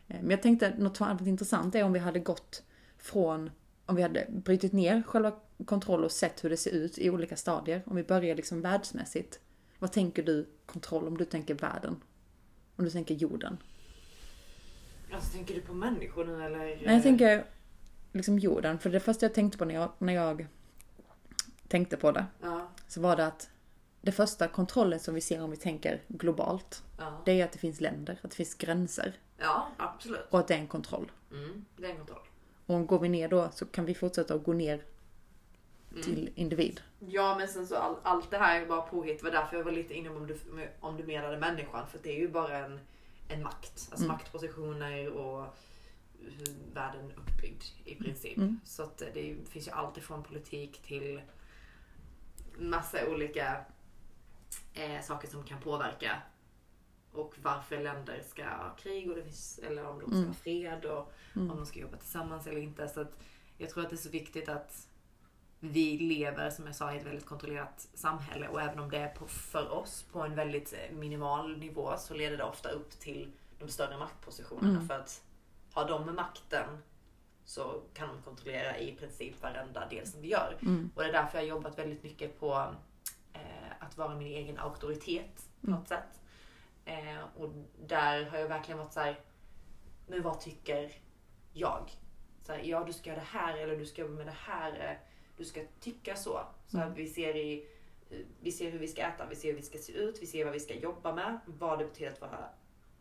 Eh, 0.08 0.22
Men 0.22 0.30
jag 0.30 0.42
tänkte 0.42 0.74
något 0.78 1.00
varit 1.00 1.22
intressant 1.22 1.76
är 1.76 1.84
om 1.84 1.94
vi 1.94 2.00
hade 2.00 2.20
gått 2.20 2.64
från, 2.98 3.50
om 3.86 3.96
vi 3.96 4.02
hade 4.02 4.28
brutit 4.30 4.74
ner 4.74 5.04
själva 5.08 5.34
kontroll 5.66 6.04
och 6.04 6.12
sett 6.12 6.44
hur 6.44 6.50
det 6.50 6.58
ser 6.58 6.72
ut 6.72 6.98
i 6.98 7.10
olika 7.10 7.36
stadier. 7.36 7.82
Om 7.86 7.96
vi 7.96 8.04
börjar 8.04 8.36
liksom 8.36 8.62
världsmässigt. 8.62 9.40
Vad 9.80 9.92
tänker 9.92 10.24
du 10.24 10.48
kontroll 10.66 11.08
om 11.08 11.18
du 11.18 11.26
tänker 11.26 11.54
världen? 11.54 12.02
Om 12.76 12.86
du 12.86 12.92
tänker 12.92 13.16
jorden? 13.16 13.58
Alltså 15.14 15.32
tänker 15.32 15.56
du 15.56 15.62
på 15.62 15.74
människor 15.74 16.26
nu 16.26 16.44
eller? 16.44 16.58
Nej, 16.58 16.80
jag 16.84 17.04
tänker 17.04 17.46
liksom 18.12 18.40
jorden. 18.40 18.80
För 18.80 18.90
det 18.90 19.00
första 19.00 19.26
jag 19.26 19.34
tänkte 19.34 19.58
på 19.58 19.66
när 19.66 19.76
jag, 19.76 19.92
när 19.98 20.14
jag 20.14 20.48
tänkte 21.68 21.98
på 21.98 22.12
det, 22.12 22.26
Ja, 22.42 22.70
så 22.88 23.02
var 23.02 23.16
det 23.16 23.26
att 23.26 23.50
det 24.02 24.12
första 24.12 24.48
kontrollen 24.48 25.00
som 25.00 25.16
vi 25.16 25.22
ser 25.22 25.44
om 25.44 25.52
vi 25.52 25.58
tänker 25.58 26.02
globalt, 26.08 26.84
ja. 26.98 27.22
det 27.26 27.42
är 27.42 27.46
att 27.46 27.52
det 27.52 27.60
finns 27.60 27.82
länder, 27.82 28.20
att 28.22 28.30
det 28.32 28.36
finns 28.36 28.56
gränser 28.56 29.14
ja 29.38 29.68
absolut. 29.78 30.28
och 30.30 30.40
att 30.40 30.48
det 30.48 30.54
är 30.54 30.60
en 30.60 30.68
kontroll. 30.68 31.12
Mm, 31.32 31.66
det 31.78 31.86
är 31.86 31.90
en 31.90 31.98
kontroll. 31.98 32.28
Och 32.66 32.88
går 32.88 33.00
vi 33.00 33.10
ner 33.10 33.28
då 33.30 33.50
så 33.54 33.66
kan 33.66 33.86
vi 33.86 33.96
fortsätta 33.96 34.34
att 34.34 34.44
gå 34.44 34.54
ner 34.54 34.84
Mm. 35.92 36.04
till 36.04 36.32
individ. 36.36 36.82
Ja 37.00 37.36
men 37.38 37.48
sen 37.48 37.68
så 37.68 37.76
all, 37.76 37.96
allt 38.04 38.32
det 38.32 38.38
här 38.38 38.62
är 38.62 38.66
bara 38.66 38.82
påhitt. 38.82 39.18
Det 39.20 39.24
var 39.24 39.32
därför 39.32 39.58
jag 39.58 39.64
var 39.64 39.72
lite 39.72 39.94
inne 39.94 40.10
om 40.10 40.28
du, 40.28 40.38
om 40.80 40.98
du 40.98 41.04
menade 41.04 41.38
människan. 41.38 41.88
För 41.88 42.00
det 42.04 42.10
är 42.10 42.20
ju 42.20 42.28
bara 42.28 42.58
en, 42.58 42.80
en 43.28 43.44
makt. 43.44 43.88
Alltså 43.92 44.08
maktpositioner 44.08 45.10
och 45.10 45.46
hur 46.20 46.74
världen 46.74 47.12
är 47.12 47.16
uppbyggd 47.20 47.64
i 47.86 47.96
princip. 47.96 48.38
Mm. 48.38 48.60
Så 48.66 48.84
att 48.84 48.98
det 48.98 49.36
finns 49.50 49.68
ju 49.68 49.72
allt 49.72 49.98
ifrån 49.98 50.24
politik 50.24 50.82
till 50.82 51.22
massa 52.58 53.08
olika 53.08 53.58
eh, 54.74 55.02
saker 55.02 55.28
som 55.28 55.44
kan 55.44 55.62
påverka. 55.62 56.22
Och 57.14 57.36
varför 57.42 57.80
länder 57.80 58.24
ska 58.28 58.44
ha 58.44 58.76
krig 58.76 59.10
och 59.10 59.16
det 59.16 59.24
finns, 59.24 59.60
eller 59.60 59.86
om 59.86 60.00
de 60.00 60.12
ska 60.12 60.28
ha 60.28 60.34
fred 60.34 60.86
och 60.86 61.14
om 61.34 61.48
de 61.48 61.66
ska 61.66 61.80
jobba 61.80 61.98
tillsammans 61.98 62.48
eller 62.48 62.62
inte. 62.62 62.88
Så 62.88 63.02
att 63.02 63.18
jag 63.58 63.70
tror 63.70 63.84
att 63.84 63.90
det 63.90 63.96
är 63.96 63.98
så 63.98 64.10
viktigt 64.10 64.50
att 64.50 64.88
vi 65.60 65.98
lever 65.98 66.50
som 66.50 66.66
jag 66.66 66.76
sa 66.76 66.94
i 66.94 66.98
ett 66.98 67.06
väldigt 67.06 67.26
kontrollerat 67.26 67.88
samhälle. 67.94 68.48
Och 68.48 68.62
även 68.62 68.80
om 68.80 68.90
det 68.90 68.98
är 68.98 69.10
på, 69.10 69.28
för 69.28 69.72
oss 69.72 70.06
på 70.12 70.22
en 70.22 70.36
väldigt 70.36 70.74
eh, 70.74 70.96
minimal 70.96 71.58
nivå 71.58 71.94
så 71.98 72.14
leder 72.14 72.38
det 72.38 72.44
ofta 72.44 72.70
upp 72.70 73.00
till 73.00 73.32
de 73.60 73.70
större 73.70 73.98
maktpositionerna. 73.98 74.80
För 74.88 74.94
att 75.00 75.24
har 75.74 75.88
de 75.88 76.06
med 76.06 76.16
makten 76.16 76.78
så 77.46 77.82
kan 77.94 78.08
de 78.08 78.22
kontrollera 78.22 78.78
i 78.78 78.96
princip 78.96 79.42
varenda 79.42 79.88
del 79.90 80.08
som 80.08 80.22
vi 80.22 80.28
gör. 80.28 80.58
Och 80.96 81.04
det 81.04 81.10
är 81.10 81.14
därför 81.14 81.38
jag 81.38 81.44
har 81.44 81.50
jobbat 81.50 81.80
väldigt 81.80 82.04
mycket 82.04 82.40
på 82.40 82.76
eh, 83.34 83.72
att 83.80 83.98
vara 83.98 84.16
min 84.16 84.28
egen 84.28 84.58
auktoritet 84.60 85.50
på 85.62 85.70
något 85.72 85.88
sätt. 85.88 86.22
Eh, 86.86 87.24
och 87.38 87.50
där 87.86 88.26
har 88.26 88.38
jag 88.38 88.48
verkligen 88.48 88.78
varit 88.78 88.94
så 88.94 89.00
här, 89.00 89.20
men 90.08 90.22
vad 90.22 90.40
tycker 90.40 90.92
jag? 91.54 91.92
Så 92.44 92.52
här, 92.54 92.60
ja, 92.64 92.84
du 92.84 92.94
ska 92.94 93.10
göra 93.10 93.20
det 93.20 93.26
här 93.26 93.58
eller 93.58 93.78
du 93.78 93.86
ska 93.86 94.02
jobba 94.02 94.14
med 94.14 94.26
det 94.26 94.36
här. 94.38 94.90
eh, 94.92 94.98
Du 95.38 95.46
ska 95.46 95.62
tycka 95.80 96.16
så. 96.16 96.42
Så 96.68 96.80
att 96.80 96.98
vi 96.98 97.08
ser 97.08 97.36
i 97.36 97.68
vi 98.42 98.52
ser 98.52 98.72
hur 98.72 98.80
vi 98.80 98.88
ska 98.88 99.02
äta, 99.02 99.26
vi 99.26 99.36
ser 99.36 99.48
hur 99.50 99.56
vi 99.56 99.62
ska 99.64 99.78
se 99.78 99.94
ut, 99.94 100.22
vi 100.22 100.26
ser 100.28 100.44
vad 100.46 100.54
vi 100.54 100.60
ska 100.60 100.74
jobba 100.76 101.14
med, 101.16 101.40
vad 101.46 101.80
det 101.80 101.86
betyder 101.86 102.12
att 102.12 102.22
vara 102.22 102.50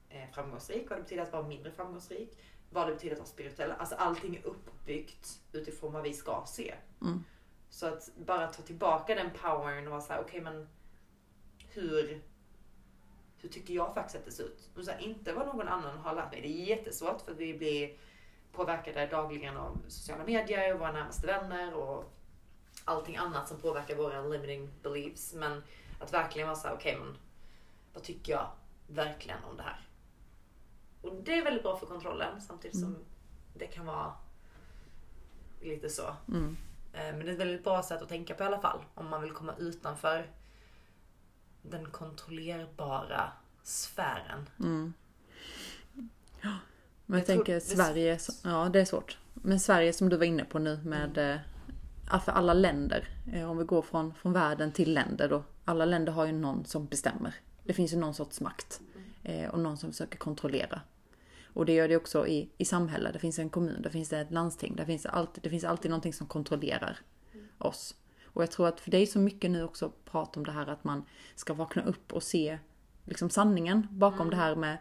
eh, 0.09 0.31
framgångsrik, 0.33 0.91
vad 0.91 0.99
det 0.99 1.03
betyder 1.03 1.23
att 1.23 1.33
vara 1.33 1.43
mindre 1.49 1.73
framgångsrik, 1.73 2.39
vad 2.71 2.89
det 2.89 2.95
betyder 2.95 3.15
att 3.15 3.19
vara 3.21 3.29
spirituell. 3.29 3.71
Alltså 3.79 3.95
allting 3.95 4.37
är 4.37 4.47
uppbyggt 4.47 5.41
utifrån 5.53 5.93
vad 5.93 6.03
vi 6.03 6.13
ska 6.13 6.45
se. 6.47 6.75
Mm. 7.01 7.25
Så 7.71 7.87
att 7.87 8.11
bara 8.17 8.47
ta 8.47 8.63
tillbaka 8.63 9.15
den 9.15 9.31
powern 9.31 9.87
och 9.87 9.91
vara 9.91 10.01
såhär, 10.01 10.21
okej 10.21 10.41
men 10.41 10.69
hur, 11.69 12.23
hur 13.43 13.49
tycker 13.49 13.75
jag 13.75 13.95
faktiskt 13.95 14.17
att 14.17 14.25
det 14.25 14.31
ser 14.31 14.45
ut? 14.45 14.69
Och 14.77 14.85
så 14.85 14.91
här, 14.91 14.99
inte 15.01 15.33
vad 15.33 15.47
någon 15.47 15.69
annan 15.69 15.99
har 15.99 16.15
lärt 16.15 16.33
mig. 16.33 16.41
Det 16.41 16.49
är 16.49 16.77
jättesvårt 16.77 17.21
för 17.21 17.35
vi 17.35 17.55
blir 17.55 17.95
påverkade 18.53 19.07
dagligen 19.07 19.57
av 19.57 19.79
sociala 19.89 20.25
medier, 20.25 20.75
våra 20.75 20.93
närmaste 20.93 21.27
vänner 21.27 21.75
och 21.75 22.13
allting 22.85 23.17
annat 23.17 23.49
som 23.49 23.59
påverkar 23.59 23.97
våra 23.97 24.23
limiting 24.23 24.71
beliefs. 24.83 25.35
Men 25.35 25.63
att 26.01 26.13
verkligen 26.13 26.49
vara 26.49 26.57
såhär, 26.57 26.75
okej 26.75 26.97
men 26.99 27.17
vad 27.95 28.03
tycker 28.03 28.33
jag 28.33 28.47
verkligen 28.87 29.45
om 29.51 29.57
det 29.57 29.63
här? 29.63 29.81
Och 31.03 31.15
det 31.15 31.39
är 31.39 31.45
väldigt 31.45 31.63
bra 31.63 31.77
för 31.77 31.87
kontrollen 31.87 32.41
samtidigt 32.41 32.81
som 32.81 32.97
det 33.55 33.67
kan 33.67 33.87
vara 33.87 34.13
lite 35.61 35.89
så. 35.89 36.17
Mm. 36.29 36.57
Eh, 36.93 37.17
Men 37.17 37.19
det 37.19 37.31
är 37.31 37.33
ett 37.33 37.41
väldigt 37.41 37.65
bra 37.65 37.83
sätt 37.83 38.03
att 38.03 38.09
tänka 38.09 38.35
på 38.35 38.43
i 38.43 38.47
alla 38.47 38.61
fall. 38.61 38.79
Om 38.95 39.09
man 39.09 39.23
vill 39.23 39.33
komma 39.33 39.55
utanför 39.59 40.31
den 41.63 41.87
kontrollerbara 41.91 43.33
sfären. 43.63 44.49
Mm. 44.61 44.93
Men 47.07 47.19
jag, 47.19 47.19
Jag 47.19 47.27
tror 47.27 47.37
tänker 47.37 47.55
det- 47.55 47.61
Sverige, 47.61 48.19
ja 48.45 48.69
det 48.73 48.81
är 48.81 48.85
svårt. 48.85 49.19
Men 49.35 49.61
Sverige 49.61 49.93
som 49.93 50.09
du 50.09 50.17
var 50.17 50.25
inne 50.25 50.45
på 50.45 50.59
nu 50.59 50.81
med 50.85 51.19
Mm. 51.19 51.31
eh, 51.31 51.41
ja, 52.11 52.19
för 52.21 52.33
alla 52.33 52.55
länder. 52.55 53.09
eh, 53.33 53.51
Om 53.51 53.59
vi 53.59 53.65
går 53.65 53.83
från, 53.83 54.15
från 54.15 54.33
världen 54.33 54.73
till 54.73 54.95
länder 54.95 55.29
då. 55.29 55.45
Alla 55.65 55.85
länder 55.85 56.13
har 56.13 56.27
ju 56.27 56.33
någon 56.33 56.65
som 56.65 56.87
bestämmer. 56.87 57.35
Det 57.65 57.73
finns 57.73 57.93
ju 57.93 57.97
någon 57.97 58.15
sorts 58.15 58.41
makt. 58.41 58.81
eh, 59.23 59.49
Och 59.51 59.59
någon 59.61 59.77
som 59.77 59.91
försöker 59.91 60.19
kontrollera. 60.19 60.81
Och 61.55 61.67
det 61.67 61.73
gör 61.73 61.89
det 61.89 61.97
också 61.97 62.27
i, 62.27 62.51
i 62.59 62.65
samhället. 62.65 63.13
Det 63.13 63.19
finns 63.19 63.39
en 63.39 63.51
kommun, 63.51 63.83
det 63.83 63.91
finns 63.91 64.13
ett 64.13 64.31
landsting. 64.31 64.77
Det 64.77 64.87
finns 64.87 65.07
alltid, 65.07 65.43
det 65.43 65.51
finns 65.51 65.65
alltid 65.65 65.91
någonting 65.91 66.13
som 66.13 66.27
kontrollerar 66.27 66.99
oss. 67.59 67.95
Och 68.33 68.43
jag 68.43 68.51
tror 68.51 68.69
att 68.69 68.81
för 68.81 68.95
är 68.95 69.07
så 69.07 69.19
mycket 69.19 69.51
nu 69.51 69.63
också 69.63 69.93
prat 70.05 70.37
om 70.37 70.45
det 70.45 70.53
här 70.53 70.67
att 70.67 70.85
man 70.85 71.05
ska 71.35 71.55
vakna 71.55 71.83
upp 71.83 72.13
och 72.13 72.23
se 72.23 72.59
liksom 73.05 73.31
sanningen 73.31 73.87
bakom 73.91 74.31
det 74.31 74.37
här 74.37 74.57
med 74.57 74.79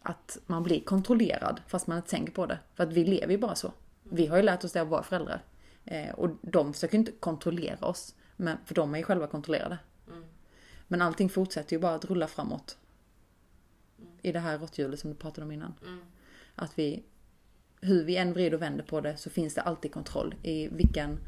att 0.00 0.38
man 0.46 0.62
blir 0.62 0.80
kontrollerad 0.80 1.60
fast 1.66 1.86
man 1.86 1.96
inte 1.96 2.10
tänker 2.10 2.32
på 2.32 2.46
det. 2.46 2.58
För 2.74 2.84
att 2.84 2.92
vi 2.92 3.04
lever 3.04 3.32
ju 3.32 3.38
bara 3.38 3.54
så. 3.54 3.72
Vi 4.02 4.26
har 4.26 4.36
ju 4.36 4.42
lärt 4.42 4.64
oss 4.64 4.72
det 4.72 4.80
av 4.80 4.88
våra 4.88 5.02
föräldrar. 5.02 5.44
Eh, 5.84 6.14
och 6.14 6.30
de 6.42 6.72
försöker 6.72 6.98
inte 6.98 7.12
kontrollera 7.12 7.86
oss. 7.86 8.14
Men, 8.36 8.58
för 8.64 8.74
de 8.74 8.94
är 8.94 8.98
ju 8.98 9.04
själva 9.04 9.26
kontrollerade. 9.26 9.78
Men 10.88 11.02
allting 11.02 11.28
fortsätter 11.28 11.76
ju 11.76 11.80
bara 11.80 11.94
att 11.94 12.04
rulla 12.04 12.26
framåt. 12.26 12.78
I 14.22 14.32
det 14.32 14.38
här 14.38 14.58
råtthjulet 14.58 15.00
som 15.00 15.10
du 15.10 15.16
pratade 15.16 15.44
om 15.44 15.52
innan. 15.52 15.74
Att 16.54 16.78
vi, 16.78 17.02
hur 17.80 18.04
vi 18.04 18.16
än 18.16 18.32
vrider 18.32 18.54
och 18.54 18.62
vänder 18.62 18.84
på 18.84 19.00
det 19.00 19.16
så 19.16 19.30
finns 19.30 19.54
det 19.54 19.60
alltid 19.60 19.92
kontroll. 19.92 20.34
I 20.42 20.68
vilken, 20.68 21.18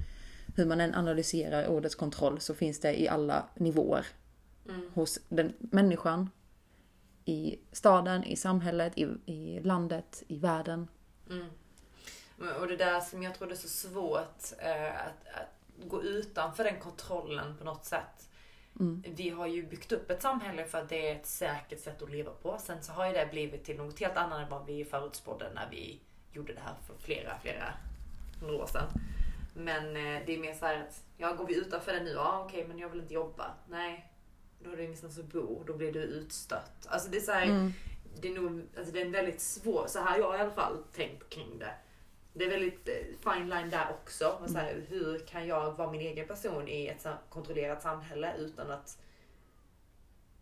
hur 0.56 0.66
man 0.66 0.80
än 0.80 0.94
analyserar 0.94 1.66
ordets 1.68 1.94
kontroll 1.94 2.40
så 2.40 2.54
finns 2.54 2.80
det 2.80 3.00
i 3.00 3.08
alla 3.08 3.46
nivåer. 3.54 4.06
Hos 4.94 5.18
den 5.28 5.52
människan, 5.58 6.30
i 7.24 7.58
staden, 7.72 8.24
i 8.24 8.36
samhället, 8.36 8.92
i, 8.98 9.06
i 9.26 9.60
landet, 9.60 10.22
i 10.28 10.38
världen. 10.38 10.88
Men- 12.36 12.52
Och 12.60 12.68
det 12.68 12.76
där 12.76 13.00
som 13.00 13.22
jag 13.22 13.34
tror 13.34 13.48
det 13.48 13.54
är 13.54 13.56
så 13.56 13.68
svårt 13.68 14.42
eh, 14.58 14.86
att, 15.06 15.34
att 15.34 15.88
gå 15.88 16.02
utanför 16.02 16.64
den 16.64 16.80
kontrollen 16.80 17.56
på 17.58 17.64
något 17.64 17.84
sätt. 17.84 18.28
Vi 19.16 19.30
har 19.30 19.46
ju 19.46 19.66
byggt 19.66 19.92
upp 19.92 20.10
ett 20.10 20.22
samhälle 20.22 20.64
för 20.64 20.78
att 20.78 20.88
det 20.88 21.08
är 21.10 21.16
ett 21.16 21.26
säkert 21.26 21.80
sätt 21.80 22.02
att 22.02 22.10
leva 22.10 22.30
på. 22.30 22.58
Sen 22.60 22.82
så 22.82 22.92
har 22.92 23.06
ju 23.06 23.12
det 23.12 23.28
blivit 23.30 23.64
till 23.64 23.76
något 23.76 24.00
helt 24.00 24.16
annat 24.16 24.42
än 24.42 24.48
vad 24.48 24.66
vi 24.66 24.84
förutspådde 24.84 25.50
när 25.54 25.68
vi 25.70 26.00
gjorde 26.32 26.52
det 26.54 26.60
här 26.60 26.74
för 26.86 26.94
flera, 26.98 27.38
flera 27.42 27.74
hundra 28.40 28.56
år 28.56 28.66
sedan. 28.66 28.88
Men 29.58 29.96
eh, 29.96 30.22
det 30.26 30.34
är 30.34 30.38
mer 30.38 30.54
så 30.54 30.66
här 30.66 30.80
att, 30.80 31.04
ja 31.16 31.34
går 31.34 31.46
vi 31.46 31.56
utanför 31.56 31.92
det 31.92 32.02
nu? 32.02 32.10
Ja 32.10 32.44
okej 32.46 32.64
men 32.68 32.78
jag 32.78 32.88
vill 32.88 33.00
inte 33.00 33.14
jobba. 33.14 33.54
Nej, 33.68 34.12
då 34.62 34.70
har 34.70 34.76
du 34.76 34.84
ingenstans 34.84 35.18
att 35.18 35.32
bo. 35.32 35.64
Då 35.66 35.76
blir 35.76 35.92
du 35.92 36.00
utstött. 36.00 36.86
Alltså 36.86 37.10
det 37.10 37.16
är 37.16 37.20
så 37.20 37.32
här, 37.32 37.72
det 38.20 38.28
är 38.28 38.40
nog, 38.40 38.62
alltså 38.78 38.92
det 38.92 39.00
är 39.00 39.06
en 39.06 39.12
väldigt 39.12 39.40
svår, 39.40 39.86
så 39.88 39.98
här 39.98 40.18
jag 40.18 40.36
i 40.36 40.40
alla 40.40 40.50
fall 40.50 40.84
tänkt 40.94 41.30
kring 41.30 41.58
det. 41.58 41.74
Det 42.32 42.44
är 42.44 42.50
väldigt 42.50 42.88
eh, 42.88 43.32
fine 43.32 43.48
line 43.48 43.70
där 43.70 43.86
också. 44.02 44.38
Och 44.42 44.50
så 44.50 44.58
här, 44.58 44.84
hur 44.88 45.18
kan 45.18 45.46
jag 45.46 45.72
vara 45.72 45.90
min 45.90 46.00
egen 46.00 46.28
person 46.28 46.68
i 46.68 46.86
ett 46.86 47.06
kontrollerat 47.30 47.82
samhälle 47.82 48.36
utan 48.38 48.70
att 48.70 48.98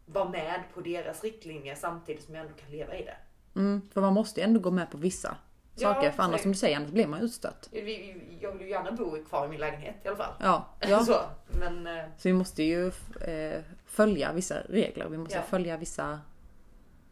vara 0.06 0.28
med 0.28 0.62
på 0.74 0.80
deras 0.80 1.24
riktlinjer 1.24 1.74
samtidigt 1.74 2.24
som 2.24 2.34
jag 2.34 2.44
ändå 2.44 2.56
kan 2.56 2.70
leva 2.70 2.96
i 2.96 3.04
det. 3.04 3.16
Mm, 3.60 3.88
för 3.94 4.00
man 4.00 4.12
måste 4.14 4.40
ju 4.40 4.44
ändå 4.44 4.60
gå 4.60 4.70
med 4.70 4.90
på 4.90 4.98
vissa 4.98 5.36
Ja, 5.76 5.94
saker. 5.94 6.10
För 6.10 6.22
annars 6.22 6.40
som 6.42 6.52
du 6.52 6.58
säger, 6.58 6.76
annars 6.76 6.90
blir 6.90 7.06
man 7.06 7.20
utstött. 7.20 7.68
Jag 7.72 7.82
vill 7.82 8.60
ju 8.60 8.68
gärna 8.68 8.92
bo 8.92 9.24
kvar 9.24 9.46
i 9.46 9.48
min 9.48 9.60
lägenhet 9.60 9.94
i 10.04 10.08
alla 10.08 10.16
fall. 10.16 10.32
Ja, 10.40 10.66
ja. 10.80 11.04
Så, 11.04 11.20
men 11.60 11.86
eh, 11.86 12.04
Så 12.18 12.28
vi 12.28 12.32
måste 12.32 12.62
ju 12.62 12.86
eh, 13.20 13.62
följa 13.86 14.32
vissa 14.32 14.60
regler. 14.68 15.08
Vi 15.08 15.18
måste 15.18 15.34
Ja. 15.36 15.42
följa 15.42 15.76
vissa 15.76 16.20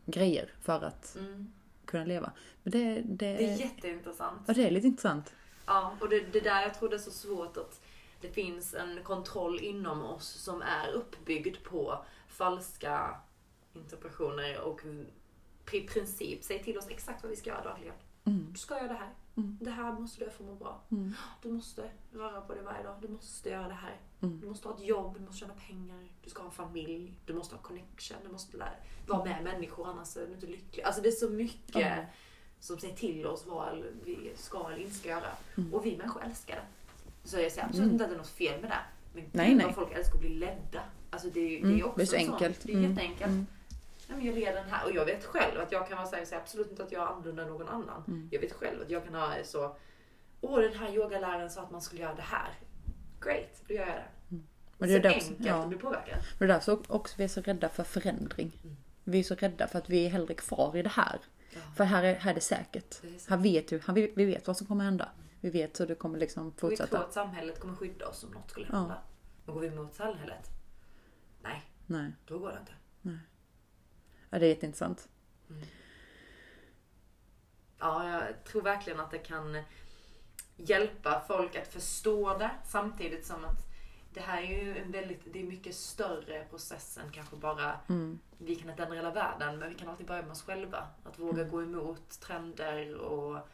grejer 0.06 0.49
för 0.61 0.85
att 0.85 1.16
mm, 1.18 1.52
kunna 1.85 2.04
leva. 2.04 2.33
Men 2.62 2.71
det, 2.71 2.94
det, 2.94 3.35
det 3.37 3.44
är 3.52 3.56
jätteintressant. 3.56 4.42
ja, 4.47 4.54
det 4.54 4.66
är 4.66 4.71
lite 4.71 4.87
intressant. 4.87 5.35
Ja, 5.66 5.92
och 6.00 6.09
det, 6.09 6.21
det 6.21 6.40
där 6.40 6.62
jag 6.62 6.75
tror 6.75 6.88
det 6.88 6.97
är 6.97 6.99
så 6.99 7.11
svårt 7.11 7.56
att 7.56 7.80
det 8.21 8.28
finns 8.28 8.75
en 8.75 9.00
kontroll 9.02 9.61
inom 9.61 10.04
oss 10.04 10.26
som 10.28 10.62
är 10.62 10.88
uppbyggd 10.92 11.56
på 11.64 12.04
falska 12.28 13.16
interpretationer 13.75 14.61
och 14.61 14.80
i 15.73 15.80
princip 15.80 16.44
säger 16.44 16.64
till 16.64 16.78
oss 16.78 16.88
exakt 16.88 17.23
vad 17.23 17.30
vi 17.30 17.37
ska 17.37 17.50
göra 17.50 17.62
dagligen. 17.64 17.94
Mm. 18.25 18.47
Du 18.52 18.59
ska 18.59 18.75
göra 18.76 18.88
det 18.88 18.95
här. 18.95 19.11
Mm. 19.37 19.59
Det 19.61 19.71
här 19.71 19.93
måste 19.93 20.19
du 20.19 20.25
göra 20.25 20.35
för 20.35 20.45
att 20.45 20.50
må 20.50 20.57
bra. 20.57 20.81
Mm. 20.90 21.14
Du 21.43 21.52
måste 21.52 21.90
röra 22.12 22.40
på 22.40 22.54
dig 22.54 22.62
varje 22.64 22.83
dag. 22.83 22.97
Du 23.02 23.09
måste 23.09 23.49
göra 23.50 23.69
det 23.69 23.75
här. 23.75 23.97
Mm. 24.23 24.40
Du 24.40 24.47
måste 24.49 24.69
ha 24.69 24.75
ett 24.75 24.83
jobb, 24.85 25.14
du 25.19 25.21
måste 25.25 25.38
tjäna 25.40 25.54
pengar, 25.69 26.09
du 26.25 26.31
ska 26.31 26.43
ha 26.43 26.47
en 26.49 26.54
familj, 26.54 27.12
du 27.26 27.35
måste 27.35 27.54
ha 27.54 27.62
connection, 27.62 28.16
du 28.26 28.33
måste 28.33 28.57
lära, 28.57 28.69
vara 29.07 29.25
med 29.25 29.45
människor 29.45 29.88
annars 29.88 30.16
är 30.16 30.26
du 30.26 30.33
inte 30.33 30.47
lycklig. 30.47 30.83
Alltså 30.85 31.02
det 31.02 31.09
är 31.09 31.12
så 31.12 31.28
mycket 31.31 32.07
som 32.61 32.78
säger 32.78 32.97
till 32.97 33.26
oss 33.26 33.47
vad 33.47 33.83
vi 34.04 34.33
ska 34.37 34.66
eller 34.69 34.78
inte 34.78 34.95
ska 34.95 35.09
göra. 35.09 35.31
Mm. 35.57 35.75
Och 35.75 35.87
vi 35.87 35.97
människor 35.97 36.23
älskar 36.23 36.57
det. 36.57 37.28
Så 37.28 37.38
jag 37.40 37.52
säger 37.52 37.66
absolut 37.66 37.83
Mm. 37.85 37.93
inte 37.93 38.04
att 38.04 38.11
det 38.11 38.16
är 38.16 38.19
något 38.19 38.28
fel 38.28 38.61
med 38.61 38.71
det. 38.71 38.76
Men 39.14 39.25
Nej, 39.33 39.54
nej. 39.54 39.73
folk 39.75 39.93
älskar 39.93 40.14
att 40.14 40.21
bli 40.21 40.35
ledda. 40.35 40.83
Alltså 41.11 41.28
det 41.31 41.40
det 41.40 41.81
är 41.81 41.85
också 41.87 41.97
det 41.97 42.02
är 42.02 42.07
så 42.07 42.16
en 42.16 42.25
sån- 42.25 42.35
enkelt. 42.35 42.61
Det 42.62 42.73
är 42.73 42.81
jätteenkelt. 42.81 43.49
Mm. 44.08 44.16
Nej, 44.16 44.16
men 44.16 44.26
jag 44.26 44.34
leder 44.34 44.62
den 44.62 44.70
här 44.70 44.84
och 44.84 44.92
jag 44.94 45.04
vet 45.04 45.25
själv 45.25 45.61
att 45.61 45.73
jag 45.73 45.88
kan 45.88 45.96
vara 45.96 46.06
säga 46.06 46.40
absolut 46.42 46.70
inte 46.70 46.82
att 46.82 46.92
jag 46.92 47.02
är 47.02 47.06
annorlunda 47.06 47.42
än 47.42 47.49
någon 47.49 47.68
annan. 47.68 48.04
Mm. 48.08 48.28
Jag 48.32 48.40
vet 48.40 48.52
själv 48.52 48.82
att 48.82 48.90
jag 48.90 49.04
kan 49.04 49.14
ha 49.14 49.34
så 49.44 49.76
Åh 50.40 50.61
den 50.61 50.75
här 50.75 50.94
yogaläraren 50.94 51.50
sa 51.50 51.62
att 51.62 51.70
man 51.70 51.80
skulle 51.80 52.02
göra 52.02 52.14
det 52.14 52.23
här. 52.23 52.54
Great, 53.20 53.62
då 53.68 53.75
gör 53.75 53.87
jag 53.87 53.96
det. 53.96 54.04
Men 54.78 54.88
det 54.88 54.94
är 54.94 55.06
är 55.06 55.11
så 55.11 55.16
också, 55.18 55.30
enkelt 55.30 55.49
ja. 55.49 55.54
att 55.62 55.68
bli 55.68 55.78
påverkad. 55.78 56.18
Men 56.38 56.49
det 56.49 56.54
är 56.54 56.56
därför 56.58 56.92
också 56.92 57.14
vi 57.18 57.25
är 57.25 57.28
så 57.28 57.40
rädda 57.40 57.68
för 57.68 57.84
förändring. 57.84 58.61
Mm. 58.64 58.76
Vi 59.04 59.18
är 59.18 59.23
så 59.23 59.34
rädda 59.34 59.68
för 59.68 59.78
att 59.78 59.90
vi 59.90 60.06
är 60.06 60.11
hellre 60.11 60.34
kvar 60.34 60.76
i 60.76 60.82
det 60.82 60.88
här. 60.88 61.20
Ja. 61.50 61.61
För 61.76 61.84
här 61.84 62.04
är, 62.04 62.14
här 62.14 62.30
är 62.30 62.34
det 62.34 62.40
säkert. 62.40 63.02
Det 63.02 63.08
är. 63.08 63.30
Här 63.30 63.37
vet 63.37 63.68
du, 63.68 63.80
här, 63.87 63.94
vi, 63.94 64.12
vi 64.16 64.25
vet 64.25 64.46
vad 64.46 64.56
som 64.56 64.66
kommer 64.66 64.84
hända. 64.84 65.08
Vi 65.40 65.50
vet 65.50 65.80
hur 65.80 65.87
det 65.87 65.94
kommer 65.94 66.18
liksom 66.18 66.46
Och 66.46 66.54
vi 66.54 66.58
tror 66.58 66.70
fortsätta. 66.70 66.99
att 66.99 67.12
samhället 67.12 67.61
kommer 67.61 67.75
skydda 67.76 68.08
oss 68.08 68.25
om 68.25 68.30
något 68.30 68.50
skulle 68.50 68.66
Ja. 68.70 68.78
hända. 68.78 68.99
Men 69.44 69.54
går 69.54 69.61
vi 69.62 69.66
emot 69.68 69.94
samhället? 69.94 70.50
Nej, 71.42 71.62
Nej. 71.87 72.12
då 72.26 72.38
går 72.38 72.52
det 72.52 72.58
inte. 72.61 72.73
Ja, 74.35 74.38
det 74.41 74.47
är 74.47 74.49
jätteintressant. 74.49 75.09
Ja, 77.79 78.11
jag 78.11 78.45
tror 78.45 78.62
verkligen 78.62 79.00
att 79.00 79.11
det 79.11 79.19
kan 79.19 79.62
hjälpa 80.57 81.25
folk 81.29 81.57
att 81.57 81.69
förstå 81.69 82.38
det 82.38 82.50
samtidigt 82.64 83.26
som 83.26 83.45
att 83.45 83.67
det 84.14 84.21
här 84.21 84.43
är 84.43 84.47
ju 84.64 84.79
en 84.79 84.91
väldigt, 84.93 85.33
det 85.33 85.41
är 85.41 85.45
mycket 85.45 85.75
större 85.75 86.45
process 86.50 86.99
än 86.99 87.11
kanske 87.12 87.37
bara 87.37 87.81
Mm. 87.88 88.19
vi 88.38 88.57
kan 88.57 88.71
inte 88.71 88.83
ändra 88.83 88.97
hela 88.97 89.11
världen 89.11 89.59
men 89.59 89.69
vi 89.69 89.75
kan 89.75 89.88
alltid 89.88 90.07
börja 90.07 90.23
med 90.23 90.31
oss 90.31 90.43
själva. 90.43 90.87
Att 91.05 91.19
våga 91.19 91.45
gå 91.45 91.62
emot 91.62 92.21
trender 92.21 92.95
och 92.95 93.49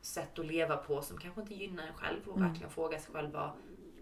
sätt 0.00 0.38
att 0.38 0.46
leva 0.46 0.76
på 0.76 1.02
som 1.02 1.18
kanske 1.18 1.40
inte 1.40 1.54
gynnar 1.54 1.86
en 1.86 1.94
själv 1.94 2.28
och 2.28 2.42
verkligen 2.42 2.70
fråga 2.70 2.98
sig 3.00 3.12
själv 3.14 3.32
vad, 3.32 3.50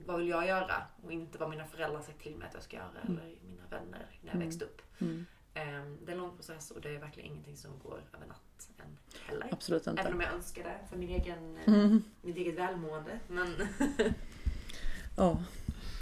vad 0.07 0.19
vill 0.19 0.29
jag 0.29 0.47
göra? 0.47 0.83
Och 1.05 1.13
inte 1.13 1.39
vad 1.39 1.51
mina 1.51 1.67
föräldrar 1.67 2.01
sagt 2.01 2.21
till 2.21 2.37
mig 2.37 2.49
att 2.49 2.55
jag 2.55 2.63
ska 2.63 2.77
göra 2.77 3.01
eller 3.03 3.37
mina 3.43 3.67
vänner 3.71 4.07
när 4.23 4.33
jag 4.33 4.39
växte 4.41 4.65
upp. 4.65 4.83
Mm. 5.01 5.27
Ehm, 5.55 5.99
Det 6.05 6.13
är 6.13 6.17
en 6.17 6.19
lång 6.23 6.37
process 6.37 6.71
och 6.71 6.81
det 6.81 6.95
är 6.95 6.99
verkligen 6.99 7.31
ingenting 7.31 7.57
som 7.57 7.71
går 7.83 8.03
över 8.15 8.27
natt 8.27 8.69
än 8.79 8.99
heller. 9.27 9.49
Absolut 9.53 9.87
inte. 9.87 10.03
Även 10.03 10.13
om 10.13 10.21
jag 10.21 10.33
önskar 10.33 10.65
det 10.65 10.79
för 10.91 10.97
min 10.97 11.09
egen, 11.11 11.59
Mm. 11.67 12.05
mitt 12.23 12.37
eget 12.37 12.55
välmående. 12.59 13.19
Men 13.29 13.55
Ja, 15.17 15.43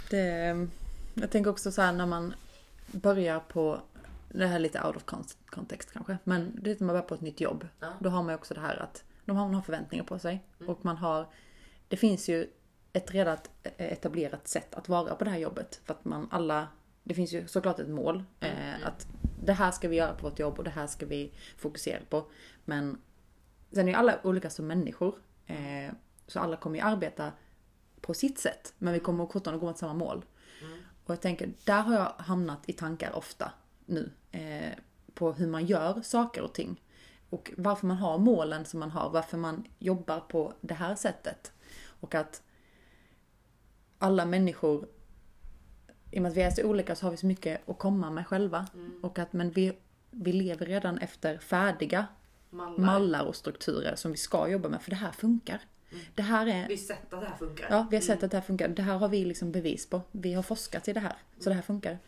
det, 0.09 0.67
jag 1.13 1.31
tänker 1.31 1.49
också 1.51 1.71
så 1.71 1.81
här 1.81 1.91
när 1.93 2.05
man 2.05 2.33
börjar 2.91 3.39
på, 3.39 3.81
det 4.29 4.47
här 4.47 4.55
är 4.55 4.59
lite 4.59 4.83
out 4.83 4.95
of 4.95 5.05
con- 5.05 5.35
context 5.45 5.91
kanske, 5.93 6.17
men 6.23 6.59
det 6.63 6.71
är 6.71 6.75
när 6.75 6.85
man 6.85 6.93
börjar 6.93 7.07
på 7.07 7.15
ett 7.15 7.21
nytt 7.21 7.41
jobb. 7.41 7.67
Ja. 7.79 7.87
Då 7.99 8.09
har 8.09 8.23
man 8.23 8.33
ju 8.33 8.35
också 8.35 8.53
det 8.53 8.61
här 8.61 8.75
att 8.77 9.03
de 9.25 9.35
har, 9.37 9.45
man 9.45 9.53
har 9.55 9.61
förväntningar 9.61 10.03
på 10.05 10.19
sig 10.19 10.43
Mm. 10.59 10.69
och 10.69 10.85
man 10.85 10.97
har, 10.97 11.27
det 11.87 11.97
finns 11.97 12.29
ju 12.29 12.47
ett 12.93 13.11
redan 13.11 13.37
etablerat 13.77 14.47
sätt 14.47 14.75
att 14.75 14.89
vara 14.89 15.15
på 15.15 15.23
det 15.23 15.29
här 15.29 15.37
jobbet. 15.37 15.81
För 15.85 15.93
att 15.93 16.05
man 16.05 16.27
alla, 16.31 16.67
det 17.03 17.13
finns 17.13 17.31
ju 17.33 17.47
såklart 17.47 17.79
ett 17.79 17.89
mål. 17.89 18.23
Mm, 18.39 18.57
Eh, 18.81 18.87
att 18.87 19.07
det 19.45 19.53
här 19.53 19.71
ska 19.71 19.87
vi 19.87 19.95
göra 19.95 20.13
på 20.13 20.29
vårt 20.29 20.39
jobb 20.39 20.57
och 20.57 20.63
det 20.63 20.69
här 20.69 20.87
ska 20.87 21.05
vi 21.05 21.33
fokusera 21.57 21.99
på. 22.09 22.25
Men 22.65 23.01
sen 23.71 23.87
är 23.87 23.91
ju 23.91 23.97
alla 23.97 24.19
olika 24.23 24.49
som 24.49 24.67
människor. 24.67 25.15
Eh, 25.47 25.93
så 26.27 26.39
alla 26.39 26.57
kommer 26.57 26.75
ju 26.75 26.81
arbeta 26.85 27.31
på 28.01 28.13
sitt 28.13 28.39
sätt. 28.39 28.73
Men 28.77 28.93
vi 28.93 28.99
kommer 28.99 29.25
fortfarande 29.25 29.59
gå 29.59 29.65
mot 29.65 29.77
samma 29.77 29.93
mål. 29.93 30.25
Mm. 30.61 30.79
Och 31.05 31.11
jag 31.11 31.21
tänker, 31.21 31.53
där 31.65 31.81
har 31.81 31.93
jag 31.93 32.13
hamnat 32.17 32.69
i 32.69 32.73
tankar 32.73 33.15
ofta 33.15 33.51
nu. 33.85 34.11
Eh, 34.31 34.71
på 35.13 35.33
hur 35.33 35.47
man 35.47 35.65
gör 35.65 36.01
saker 36.01 36.41
och 36.41 36.53
ting. 36.53 36.81
Och 37.29 37.51
varför 37.57 37.87
man 37.87 37.97
har 37.97 38.17
målen 38.17 38.65
som 38.65 38.79
man 38.79 38.91
har. 38.91 39.09
Varför 39.09 39.37
man 39.37 39.67
jobbar 39.79 40.19
på 40.19 40.53
det 40.61 40.73
här 40.73 40.95
sättet. 40.95 41.51
Och 41.99 42.15
att 42.15 42.41
alla 43.97 44.25
människor, 44.25 44.87
i 46.13 46.17
och 46.17 46.21
med 46.21 46.29
att 46.29 46.37
vi 46.37 46.41
är 46.41 46.51
så 46.51 46.63
olika 46.63 46.95
så 46.95 47.05
har 47.05 47.11
vi 47.11 47.17
så 47.17 47.25
mycket 47.25 47.69
att 47.69 47.77
komma 47.77 48.09
med 48.09 48.27
själva. 48.27 48.67
Mm. 48.73 49.03
Och 49.03 49.19
att 49.19 49.33
men 49.33 49.51
vi, 49.51 49.73
vi 50.11 50.33
lever 50.33 50.65
redan 50.65 50.97
efter 50.97 51.37
färdiga 51.37 52.07
mallar. 52.49 52.77
mallar 52.77 53.25
och 53.25 53.35
strukturer 53.35 53.95
som 53.95 54.11
vi 54.11 54.17
ska 54.17 54.47
jobba 54.47 54.69
med. 54.69 54.81
För 54.81 54.89
det 54.89 54.95
här 54.95 55.11
funkar. 55.11 55.61
Det 56.15 56.21
här 56.21 56.47
är... 56.47 56.67
Vi 56.67 56.73
har 56.73 56.77
sett 56.77 57.13
att 57.13 57.21
det 57.21 57.27
här 57.27 57.37
funkar. 57.37 57.67
Ja, 57.69 57.87
vi 57.89 57.97
har 57.97 58.01
sett 58.01 58.23
att 58.23 58.31
det 58.31 58.37
här 58.37 58.41
funkar. 58.41 58.67
Det 58.67 58.81
här 58.81 58.97
har 58.97 59.09
vi 59.09 59.25
liksom 59.25 59.51
bevis 59.51 59.89
på. 59.89 60.01
Vi 60.11 60.33
har 60.33 60.43
forskat 60.43 60.87
i 60.87 60.93
det 60.93 60.99
här. 60.99 61.15
Så 61.39 61.49
det 61.49 61.55
här 61.55 61.61
funkar. 61.61 61.99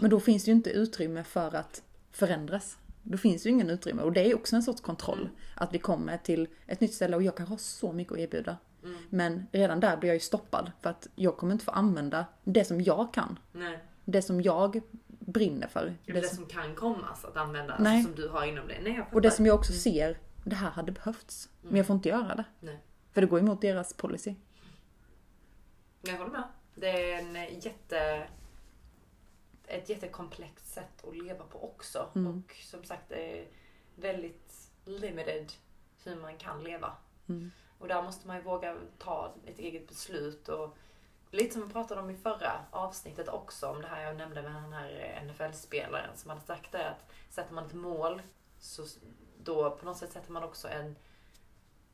Men 0.00 0.10
då 0.10 0.20
finns 0.20 0.44
det 0.44 0.50
ju 0.50 0.56
inte 0.56 0.70
utrymme 0.70 1.24
för 1.24 1.54
att 1.54 1.82
förändras. 2.12 2.78
Då 3.02 3.18
finns 3.18 3.42
det 3.42 3.48
ju 3.48 3.54
ingen 3.54 3.70
utrymme. 3.70 4.02
Och 4.02 4.12
det 4.12 4.30
är 4.30 4.34
också 4.34 4.56
en 4.56 4.62
sorts 4.62 4.80
kontroll. 4.80 5.28
Att 5.54 5.74
vi 5.74 5.78
kommer 5.78 6.16
till 6.16 6.48
ett 6.66 6.80
nytt 6.80 6.94
ställe 6.94 7.16
och 7.16 7.22
jag 7.22 7.36
kanske 7.36 7.52
har 7.52 7.58
så 7.58 7.92
mycket 7.92 8.12
att 8.12 8.18
erbjuda. 8.18 8.56
Men 9.08 9.46
redan 9.52 9.80
där 9.80 9.96
blir 9.96 10.08
jag 10.08 10.16
ju 10.16 10.20
stoppad. 10.20 10.72
För 10.80 10.90
att 10.90 11.08
jag 11.14 11.36
kommer 11.36 11.52
inte 11.52 11.64
få 11.64 11.70
använda 11.70 12.26
det 12.44 12.64
som 12.64 12.80
jag 12.80 13.14
kan. 13.14 13.38
Nej. 13.52 13.78
Det 14.04 14.22
som 14.22 14.40
jag 14.40 14.80
brinner 15.06 15.68
för. 15.68 15.94
Det 16.06 16.12
Det 16.12 16.22
som, 16.22 16.36
som 16.36 16.46
kan 16.46 16.74
komma 16.74 17.08
att 17.24 17.36
använda, 17.36 17.76
Nej. 17.78 17.96
alltså, 17.96 18.12
som 18.12 18.22
du 18.22 18.28
har 18.28 18.44
inom 18.44 18.68
dig. 18.68 18.80
Nej, 18.82 19.04
och 19.12 19.20
det 19.20 19.30
som 19.30 19.46
jag 19.46 19.54
också 19.54 19.72
ser, 19.72 20.18
det 20.44 20.56
här 20.56 20.70
hade 20.70 20.92
behövts. 20.92 21.48
Men 21.62 21.76
jag 21.76 21.86
får 21.86 21.96
inte 21.96 22.08
göra 22.08 22.34
det. 22.34 22.44
Nej. 22.60 22.78
För 23.12 23.20
det 23.20 23.26
går 23.26 23.38
emot 23.38 23.60
deras 23.60 23.92
policy. 23.94 24.34
Jag 26.02 26.18
håller 26.18 26.30
med. 26.30 26.44
Det 26.74 27.12
är 27.12 27.18
en 27.18 27.60
jätte... 27.60 28.26
Ett 29.66 29.88
jättekomplext 29.88 30.72
sätt 30.72 31.04
att 31.08 31.16
leva 31.16 31.44
på 31.44 31.64
också. 31.64 32.08
Mm. 32.14 32.38
Och 32.38 32.52
som 32.54 32.84
sagt, 32.84 33.08
det 33.08 33.40
är 33.40 33.48
väldigt 33.96 34.70
limited 34.84 35.52
hur 36.04 36.16
man 36.16 36.36
kan 36.36 36.62
leva. 36.64 36.92
Mm. 37.28 37.50
Och 37.80 37.88
där 37.88 38.02
måste 38.02 38.26
man 38.26 38.36
ju 38.36 38.42
våga 38.42 38.76
ta 38.98 39.34
ett 39.46 39.58
eget 39.58 39.88
beslut. 39.88 40.48
Och 40.48 40.76
lite 41.30 41.52
som 41.52 41.66
vi 41.66 41.72
pratade 41.72 42.00
om 42.00 42.10
i 42.10 42.16
förra 42.16 42.52
avsnittet 42.70 43.28
också, 43.28 43.68
om 43.68 43.82
det 43.82 43.88
här 43.88 44.02
jag 44.02 44.16
nämnde 44.16 44.42
med 44.42 44.52
den 44.52 44.72
här 44.72 45.22
NFL-spelaren 45.26 46.16
som 46.16 46.30
hade 46.30 46.42
sagt 46.42 46.72
det 46.72 46.88
att 46.90 47.10
sätter 47.30 47.54
man 47.54 47.66
ett 47.66 47.72
mål 47.72 48.22
så 48.58 48.86
då 49.42 49.70
på 49.70 49.84
något 49.84 49.98
sätt 49.98 50.12
sätter 50.12 50.32
man 50.32 50.42
också 50.42 50.68
en, 50.68 50.96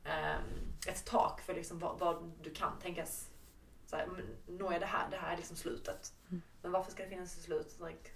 ehm, 0.03 0.43
ett 0.87 1.05
tak 1.05 1.41
för 1.41 1.53
liksom 1.53 1.79
vad, 1.79 1.99
vad 1.99 2.31
du 2.41 2.53
kan 2.53 2.79
tänkas 2.79 3.29
så 3.85 3.95
här, 3.95 4.07
når 4.47 4.73
jag 4.73 4.81
det 4.81 4.85
här, 4.85 5.09
det 5.09 5.17
här 5.17 5.33
är 5.33 5.37
liksom 5.37 5.57
slutet. 5.57 6.13
Mm. 6.29 6.41
Men 6.61 6.71
varför 6.71 6.91
ska 6.91 7.03
det 7.03 7.09
finnas 7.09 7.37
ett 7.37 7.43
slut? 7.43 7.79
Like, 7.87 8.09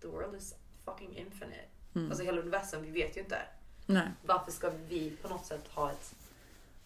the 0.00 0.06
world 0.06 0.36
is 0.36 0.54
fucking 0.84 1.16
infinite. 1.16 1.68
Mm. 1.94 2.10
Alltså 2.10 2.24
hela 2.24 2.40
universum, 2.40 2.82
vi 2.82 2.90
vet 2.90 3.16
ju 3.16 3.20
inte. 3.20 3.38
Nej. 3.86 4.08
Varför 4.22 4.52
ska 4.52 4.70
vi 4.70 5.16
på 5.22 5.28
något 5.28 5.46
sätt 5.46 5.68
ha 5.68 5.90
ett... 5.90 6.14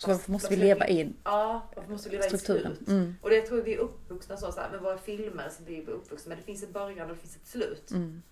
Så 0.02 0.10
varför 0.10 0.32
måste 0.32 0.48
vi 0.50 0.56
leva 0.56 0.88
i 0.88 1.12
Ja, 1.24 1.62
varför 1.76 1.90
måste 1.92 2.08
vi 2.08 2.16
leva 2.16 2.26
i 2.26 2.28
strukturen? 2.28 2.76
slut? 2.76 2.88
Mm. 2.88 3.14
Och 3.22 3.30
det 3.30 3.40
tror 3.42 3.58
jag 3.58 3.64
vi 3.64 3.74
är 3.74 3.78
uppvuxna 3.78 4.36
så, 4.36 4.52
så 4.52 4.60
här, 4.60 4.70
med 4.70 4.80
våra 4.80 4.98
filmer 4.98 5.48
som 5.48 5.64
vi 5.64 5.82
är 5.82 5.88
uppvuxna 5.90 6.28
med. 6.28 6.38
Det 6.38 6.42
finns 6.42 6.62
ett 6.62 6.72
början 6.72 7.10
och 7.10 7.16
det 7.16 7.20
finns 7.20 7.36
ett 7.36 7.46
slut. 7.46 7.90
Mm. 7.90 8.22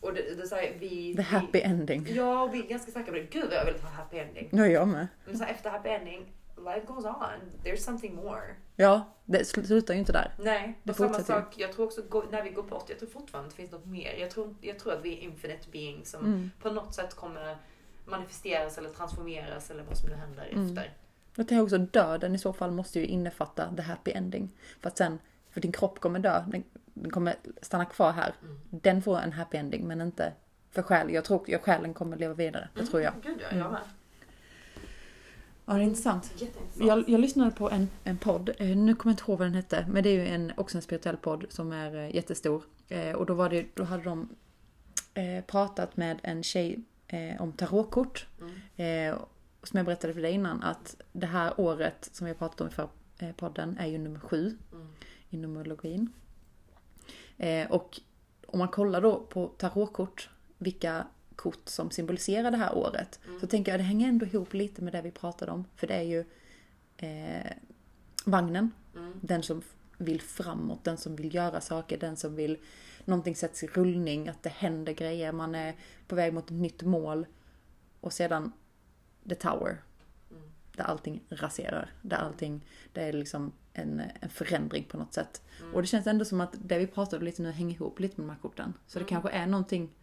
Och 0.00 0.14
det, 0.14 0.34
det 0.36 0.46
så 0.46 0.54
här, 0.54 0.76
vi... 0.80 1.14
The 1.16 1.22
happy 1.22 1.46
vi, 1.52 1.62
ending. 1.62 2.06
Ja, 2.10 2.42
och 2.42 2.54
vi 2.54 2.58
är 2.64 2.66
ganska 2.68 2.92
säkra 2.92 3.12
på 3.12 3.18
det. 3.18 3.22
Gud 3.30 3.44
vad 3.44 3.54
jag 3.54 3.64
vill 3.64 3.74
ha 3.74 3.88
happy 3.90 4.18
ending. 4.18 4.48
Ja, 4.52 4.66
jag 4.66 4.88
med. 4.88 5.06
Men 5.26 5.38
så 5.38 5.44
här, 5.44 5.50
efter 5.52 5.70
happy 5.70 5.88
ending, 5.88 6.32
life 6.56 6.86
goes 6.86 7.04
on. 7.04 7.14
There's 7.64 7.76
something 7.76 8.14
more. 8.14 8.54
Ja, 8.76 9.12
det 9.24 9.38
sl- 9.42 9.64
slutar 9.64 9.94
ju 9.94 10.00
inte 10.00 10.12
där. 10.12 10.34
Nej, 10.38 10.78
Det 10.82 10.90
och 10.90 10.96
samma 10.96 11.20
sak. 11.22 11.54
Jag 11.58 11.72
tror 11.72 11.84
också 11.86 12.00
när 12.30 12.42
vi 12.42 12.50
går 12.50 12.62
bort, 12.62 12.84
jag 12.88 12.98
tror 12.98 13.08
fortfarande 13.08 13.50
det 13.50 13.56
finns 13.56 13.70
något 13.70 13.86
mer. 13.86 14.14
Jag 14.20 14.30
tror, 14.30 14.54
jag 14.60 14.78
tror 14.78 14.92
att 14.92 15.04
vi 15.04 15.12
är 15.18 15.20
infinite 15.22 15.68
beings 15.72 16.10
som 16.10 16.24
Mm. 16.24 16.50
på 16.62 16.70
något 16.70 16.94
sätt 16.94 17.14
kommer 17.14 17.56
manifesteras 18.06 18.78
eller 18.78 18.90
transformeras 18.90 19.70
eller 19.70 19.82
vad 19.82 19.96
som 19.98 20.08
nu 20.08 20.14
händer 20.14 20.48
Mm. 20.52 20.66
efter. 20.66 20.92
Jag 21.36 21.48
tänker 21.48 21.62
också 21.62 21.78
döden 21.78 22.34
i 22.34 22.38
så 22.38 22.52
fall 22.52 22.70
måste 22.70 23.00
ju 23.00 23.06
innefatta 23.06 23.76
the 23.76 23.82
happy 23.82 24.10
ending. 24.10 24.50
För 24.80 24.88
att 24.88 24.98
sen, 24.98 25.18
för 25.50 25.60
din 25.60 25.72
kropp 25.72 26.00
kommer 26.00 26.18
dö, 26.18 26.44
den, 26.48 26.64
den 26.94 27.10
kommer 27.10 27.34
stanna 27.62 27.84
kvar 27.84 28.12
här. 28.12 28.34
Mm. 28.42 28.60
Den 28.70 29.02
får 29.02 29.18
en 29.18 29.32
happy 29.32 29.56
ending 29.58 29.86
men 29.88 30.00
inte 30.00 30.32
för 30.70 30.82
själen. 30.82 31.14
Jag 31.14 31.24
tror 31.24 31.44
jag 31.50 31.62
själen 31.62 31.94
kommer 31.94 32.16
leva 32.16 32.34
vidare, 32.34 32.68
det 32.74 32.86
tror 32.86 33.02
jag. 33.02 33.12
Gud 33.22 33.38
ja, 33.42 33.46
Mm. 33.48 33.58
jag 33.62 33.72
med. 33.72 33.80
Ja, 35.68 35.72
det 35.74 35.80
är 35.80 35.82
intressant. 35.84 36.32
Jag, 36.80 37.08
jag 37.08 37.20
lyssnade 37.20 37.50
på 37.50 37.70
en, 37.70 37.88
en 38.04 38.18
podd, 38.18 38.48
eh, 38.58 38.76
nu 38.76 38.94
kommer 38.94 39.12
jag 39.12 39.14
inte 39.20 39.30
ihåg 39.30 39.38
vad 39.38 39.46
den 39.46 39.54
hette, 39.54 39.86
men 39.90 40.02
det 40.02 40.08
är 40.08 40.14
ju 40.14 40.26
en, 40.28 40.52
också 40.56 40.78
en 40.78 40.82
spirituell 40.82 41.16
podd 41.16 41.46
som 41.48 41.72
är 41.72 41.94
eh, 41.96 42.14
jättestor. 42.14 42.62
Eh, 42.88 43.12
och 43.12 43.26
då, 43.26 43.34
var 43.34 43.48
det, 43.50 43.66
då 43.74 43.84
hade 43.84 44.02
de 44.02 44.28
pratat 45.46 45.96
med 45.96 46.18
en 46.22 46.42
tjej 46.42 46.78
eh, 47.08 47.42
om 47.42 47.52
tarotkort. 47.52 48.26
Mm. 48.40 49.12
Eh, 49.12 49.18
som 49.62 49.76
jag 49.76 49.86
berättade 49.86 50.14
för 50.14 50.20
dig 50.22 50.32
innan, 50.32 50.62
att 50.62 50.96
det 51.12 51.26
här 51.26 51.60
året 51.60 52.08
som 52.12 52.24
vi 52.24 52.30
har 52.30 52.38
pratat 52.38 52.60
om 52.60 52.66
i 52.66 52.70
förra 52.70 52.88
eh, 53.18 53.32
podden 53.32 53.78
är 53.78 53.86
ju 53.86 53.98
nummer 53.98 54.20
sju 54.20 54.58
Mm. 54.72 54.86
i 55.30 55.36
numerologin. 55.36 56.12
Eh, 57.36 57.70
och 57.70 58.00
om 58.46 58.58
man 58.58 58.68
kollar 58.68 59.00
då 59.00 59.20
på 59.20 59.46
tarotkort, 59.48 60.30
vilka 60.58 61.06
kort 61.36 61.68
som 61.68 61.90
symboliserar 61.90 62.50
det 62.50 62.56
här 62.56 62.74
året, 62.74 63.20
Mm. 63.26 63.40
så 63.40 63.46
tänker 63.46 63.72
jag 63.72 63.80
det 63.80 63.84
hänger 63.84 64.08
ändå 64.08 64.26
ihop 64.26 64.54
lite 64.54 64.82
med 64.82 64.92
det 64.92 65.02
vi 65.02 65.10
pratade 65.10 65.52
om. 65.52 65.64
För 65.76 65.86
det 65.86 65.94
är 65.94 66.02
ju 66.02 66.24
eh, 66.96 67.52
vagnen, 68.24 68.70
Mm. 68.96 69.12
den 69.22 69.42
som 69.42 69.62
vill 69.98 70.20
framåt, 70.20 70.84
den 70.84 70.96
som 70.96 71.16
vill 71.16 71.34
göra 71.34 71.60
saker, 71.60 71.98
den 71.98 72.16
som 72.16 72.34
vill 72.36 72.58
någonting 73.04 73.36
sätts 73.36 73.62
i 73.62 73.66
rullning, 73.66 74.28
att 74.28 74.42
det 74.42 74.48
händer 74.50 74.92
grejer, 74.92 75.32
man 75.32 75.54
är 75.54 75.74
på 76.06 76.14
väg 76.14 76.32
mot 76.34 76.44
ett 76.44 76.50
nytt 76.56 76.82
mål. 76.82 77.26
Och 78.00 78.12
sedan 78.12 78.52
the 79.28 79.34
tower, 79.34 79.82
Mm. 80.30 80.42
där 80.76 80.84
allting 80.84 81.20
raserar, 81.28 81.90
där 82.02 82.16
allting, 82.16 82.64
det 82.92 83.00
är 83.02 83.12
liksom 83.12 83.52
en, 83.72 84.02
en 84.20 84.28
förändring 84.30 84.84
på 84.84 84.96
något 84.98 85.14
sätt. 85.14 85.42
Mm. 85.60 85.74
Och 85.74 85.82
det 85.82 85.86
känns 85.88 86.06
ändå 86.06 86.24
som 86.24 86.40
att 86.40 86.54
det 86.64 86.78
vi 86.78 86.86
pratade 86.86 87.24
lite 87.24 87.42
nu 87.42 87.50
hänger 87.50 87.74
ihop 87.74 88.00
lite 88.00 88.20
med 88.20 88.28
de 88.28 88.32
här 88.32 88.40
korten. 88.42 88.72
Så 88.86 88.98
det 88.98 89.02
Mm. 89.02 89.08
kanske 89.08 89.30
är 89.38 89.46
någonting 89.46 89.94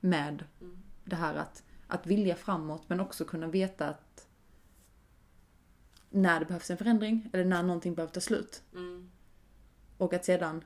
med 0.00 0.44
Mm. 0.60 0.78
det 1.04 1.16
här 1.16 1.34
att, 1.34 1.62
att 1.86 2.06
vilja 2.06 2.36
framåt 2.36 2.82
men 2.88 3.00
också 3.00 3.24
kunna 3.24 3.46
veta 3.46 3.88
att 3.88 4.26
när 6.10 6.40
det 6.40 6.46
behövs 6.46 6.70
en 6.70 6.76
förändring 6.76 7.30
eller 7.32 7.44
när 7.44 7.62
någonting 7.62 7.94
behöver 7.94 8.12
ta 8.14 8.20
slut. 8.20 8.62
Och 10.04 10.14
att 10.14 10.24
sedan, 10.24 10.64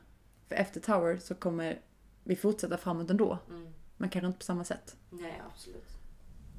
för 0.49 0.54
efter 0.54 0.80
Tower 0.80 1.16
så 1.18 1.35
kommer 1.35 1.80
vi 2.25 2.37
fortsätta 2.37 2.78
framåt 2.78 3.11
ändå. 3.11 3.38
Mm. 3.50 3.75
Men 3.97 4.09
kanske 4.11 4.26
inte 4.26 4.38
på 4.38 4.45
samma 4.45 4.64
sätt. 4.64 4.97
Nej, 5.11 5.42
absolut. 5.52 5.99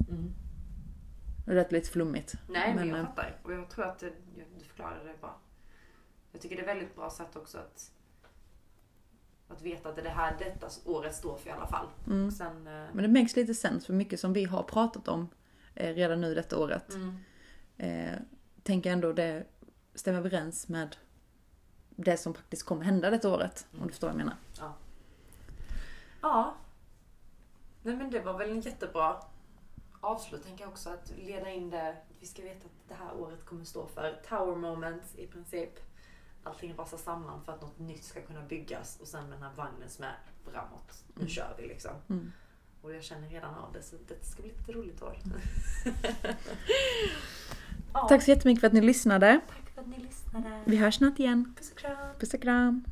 Mm. 0.08 0.32
Det 1.46 1.54
lät 1.54 1.72
lite 1.72 1.90
flummigt. 1.90 2.34
Nej, 2.48 2.74
men, 2.74 2.88
jag 2.88 2.98
eh, 2.98 3.04
fattar. 3.06 3.38
Och 3.42 3.52
jag 3.52 3.70
tror 3.70 3.84
att 3.84 3.98
det, 3.98 4.06
jag- 4.36 4.46
du 4.58 4.64
förklarade 4.64 5.04
det 5.04 5.20
bra. 5.20 5.38
Jag 6.32 6.40
tycker 6.40 6.56
det 6.56 6.62
är 6.62 6.66
väldigt 6.66 6.96
bra 6.96 7.10
sätt 7.10 7.36
också 7.36 7.58
att, 7.58 7.92
att 9.48 9.62
veta 9.62 9.88
att 9.88 9.96
det 9.96 10.02
är 10.02 10.04
det 10.04 10.10
här 10.10 10.36
detta 10.38 10.68
året 10.84 11.14
står 11.14 11.36
för 11.36 11.48
i 11.48 11.52
alla 11.52 11.66
fall. 11.66 11.86
Mm. 12.06 12.26
Och 12.26 12.32
sen... 12.32 12.66
eh, 12.66 12.84
Men 12.92 13.02
det 13.12 13.20
makes 13.20 13.36
lite 13.36 13.54
sens 13.54 13.86
för 13.86 13.92
mycket 13.92 14.20
som 14.20 14.32
vi 14.32 14.44
har 14.44 14.62
pratat 14.62 15.08
om 15.08 15.28
eh, 15.74 15.94
redan 15.94 16.20
nu 16.20 16.34
detta 16.34 16.58
året. 16.58 16.94
Mm. 16.94 17.16
Eh, 17.76 18.18
tänker 18.62 18.92
ändå 18.92 19.12
det 19.12 19.44
stämmer 19.94 20.18
överens 20.18 20.68
med 20.68 20.96
det 22.04 22.16
som 22.16 22.34
faktiskt 22.34 22.62
kommer 22.62 22.84
hända 22.84 23.10
detta 23.10 23.28
året. 23.34 23.66
Om 23.72 23.82
du 23.82 23.88
förstår 23.88 24.08
vad 24.08 24.12
jag 24.14 24.18
menar. 24.18 24.36
Ja. 26.22 26.54
Nej 27.82 27.96
men 27.96 28.10
det 28.10 28.20
var 28.20 28.38
väl 28.38 28.50
en 28.50 28.60
jättebra 28.60 29.16
avslut 30.00 30.44
tänker 30.44 30.64
jag 30.64 30.70
också. 30.70 30.90
Att 30.90 31.12
leda 31.16 31.50
in 31.50 31.70
det. 31.70 31.96
Vi 32.20 32.26
ska 32.26 32.42
veta 32.42 32.64
att 32.66 32.88
det 32.88 32.94
här 32.94 33.14
året 33.20 33.44
kommer 33.44 33.64
stå 33.64 33.86
för 33.86 34.20
tower 34.28 34.56
moments 34.56 35.14
i 35.16 35.26
princip. 35.26 35.70
Allting 36.44 36.76
rasar 36.76 36.98
samman 36.98 37.44
för 37.44 37.52
att 37.52 37.60
något 37.62 37.78
nytt 37.78 38.04
ska 38.04 38.20
kunna 38.22 38.42
byggas. 38.42 38.98
Och 39.00 39.08
sen 39.08 39.30
den 39.30 39.42
här 39.42 39.52
vagnen 39.56 39.88
som 39.88 40.04
är 40.04 40.18
framåt. 40.44 41.04
Nu 41.14 41.20
Mm. 41.20 41.28
kör 41.28 41.54
vi 41.58 41.66
liksom. 41.68 41.92
Mm. 42.08 42.32
Och 42.82 42.94
jag 42.94 43.02
känner 43.04 43.28
redan 43.28 43.54
av 43.54 43.72
det 43.72 43.82
så 43.82 43.96
det 44.08 44.24
ska 44.26 44.42
bli 44.42 44.50
ett 44.50 44.68
roligt 44.68 45.02
år. 45.02 45.16
ja, 47.94 48.06
Tack 48.08 48.22
så 48.22 48.30
jättemycket 48.30 48.60
för 48.60 48.66
att 48.66 48.72
ni 48.72 48.80
lyssnade. 48.80 49.40
tack 49.48 49.74
för 49.74 49.80
att 49.80 49.88
ni 49.88 49.96
lyssnade. 50.04 50.60
Vi 50.64 50.76
hörs 50.76 50.94
snart 50.94 51.18
igen. 51.18 51.54
Puss 51.58 51.70
och 51.72 51.78
kram. 51.78 51.96
Puss 52.20 52.34
och 52.34 52.42
kram. 52.42 52.84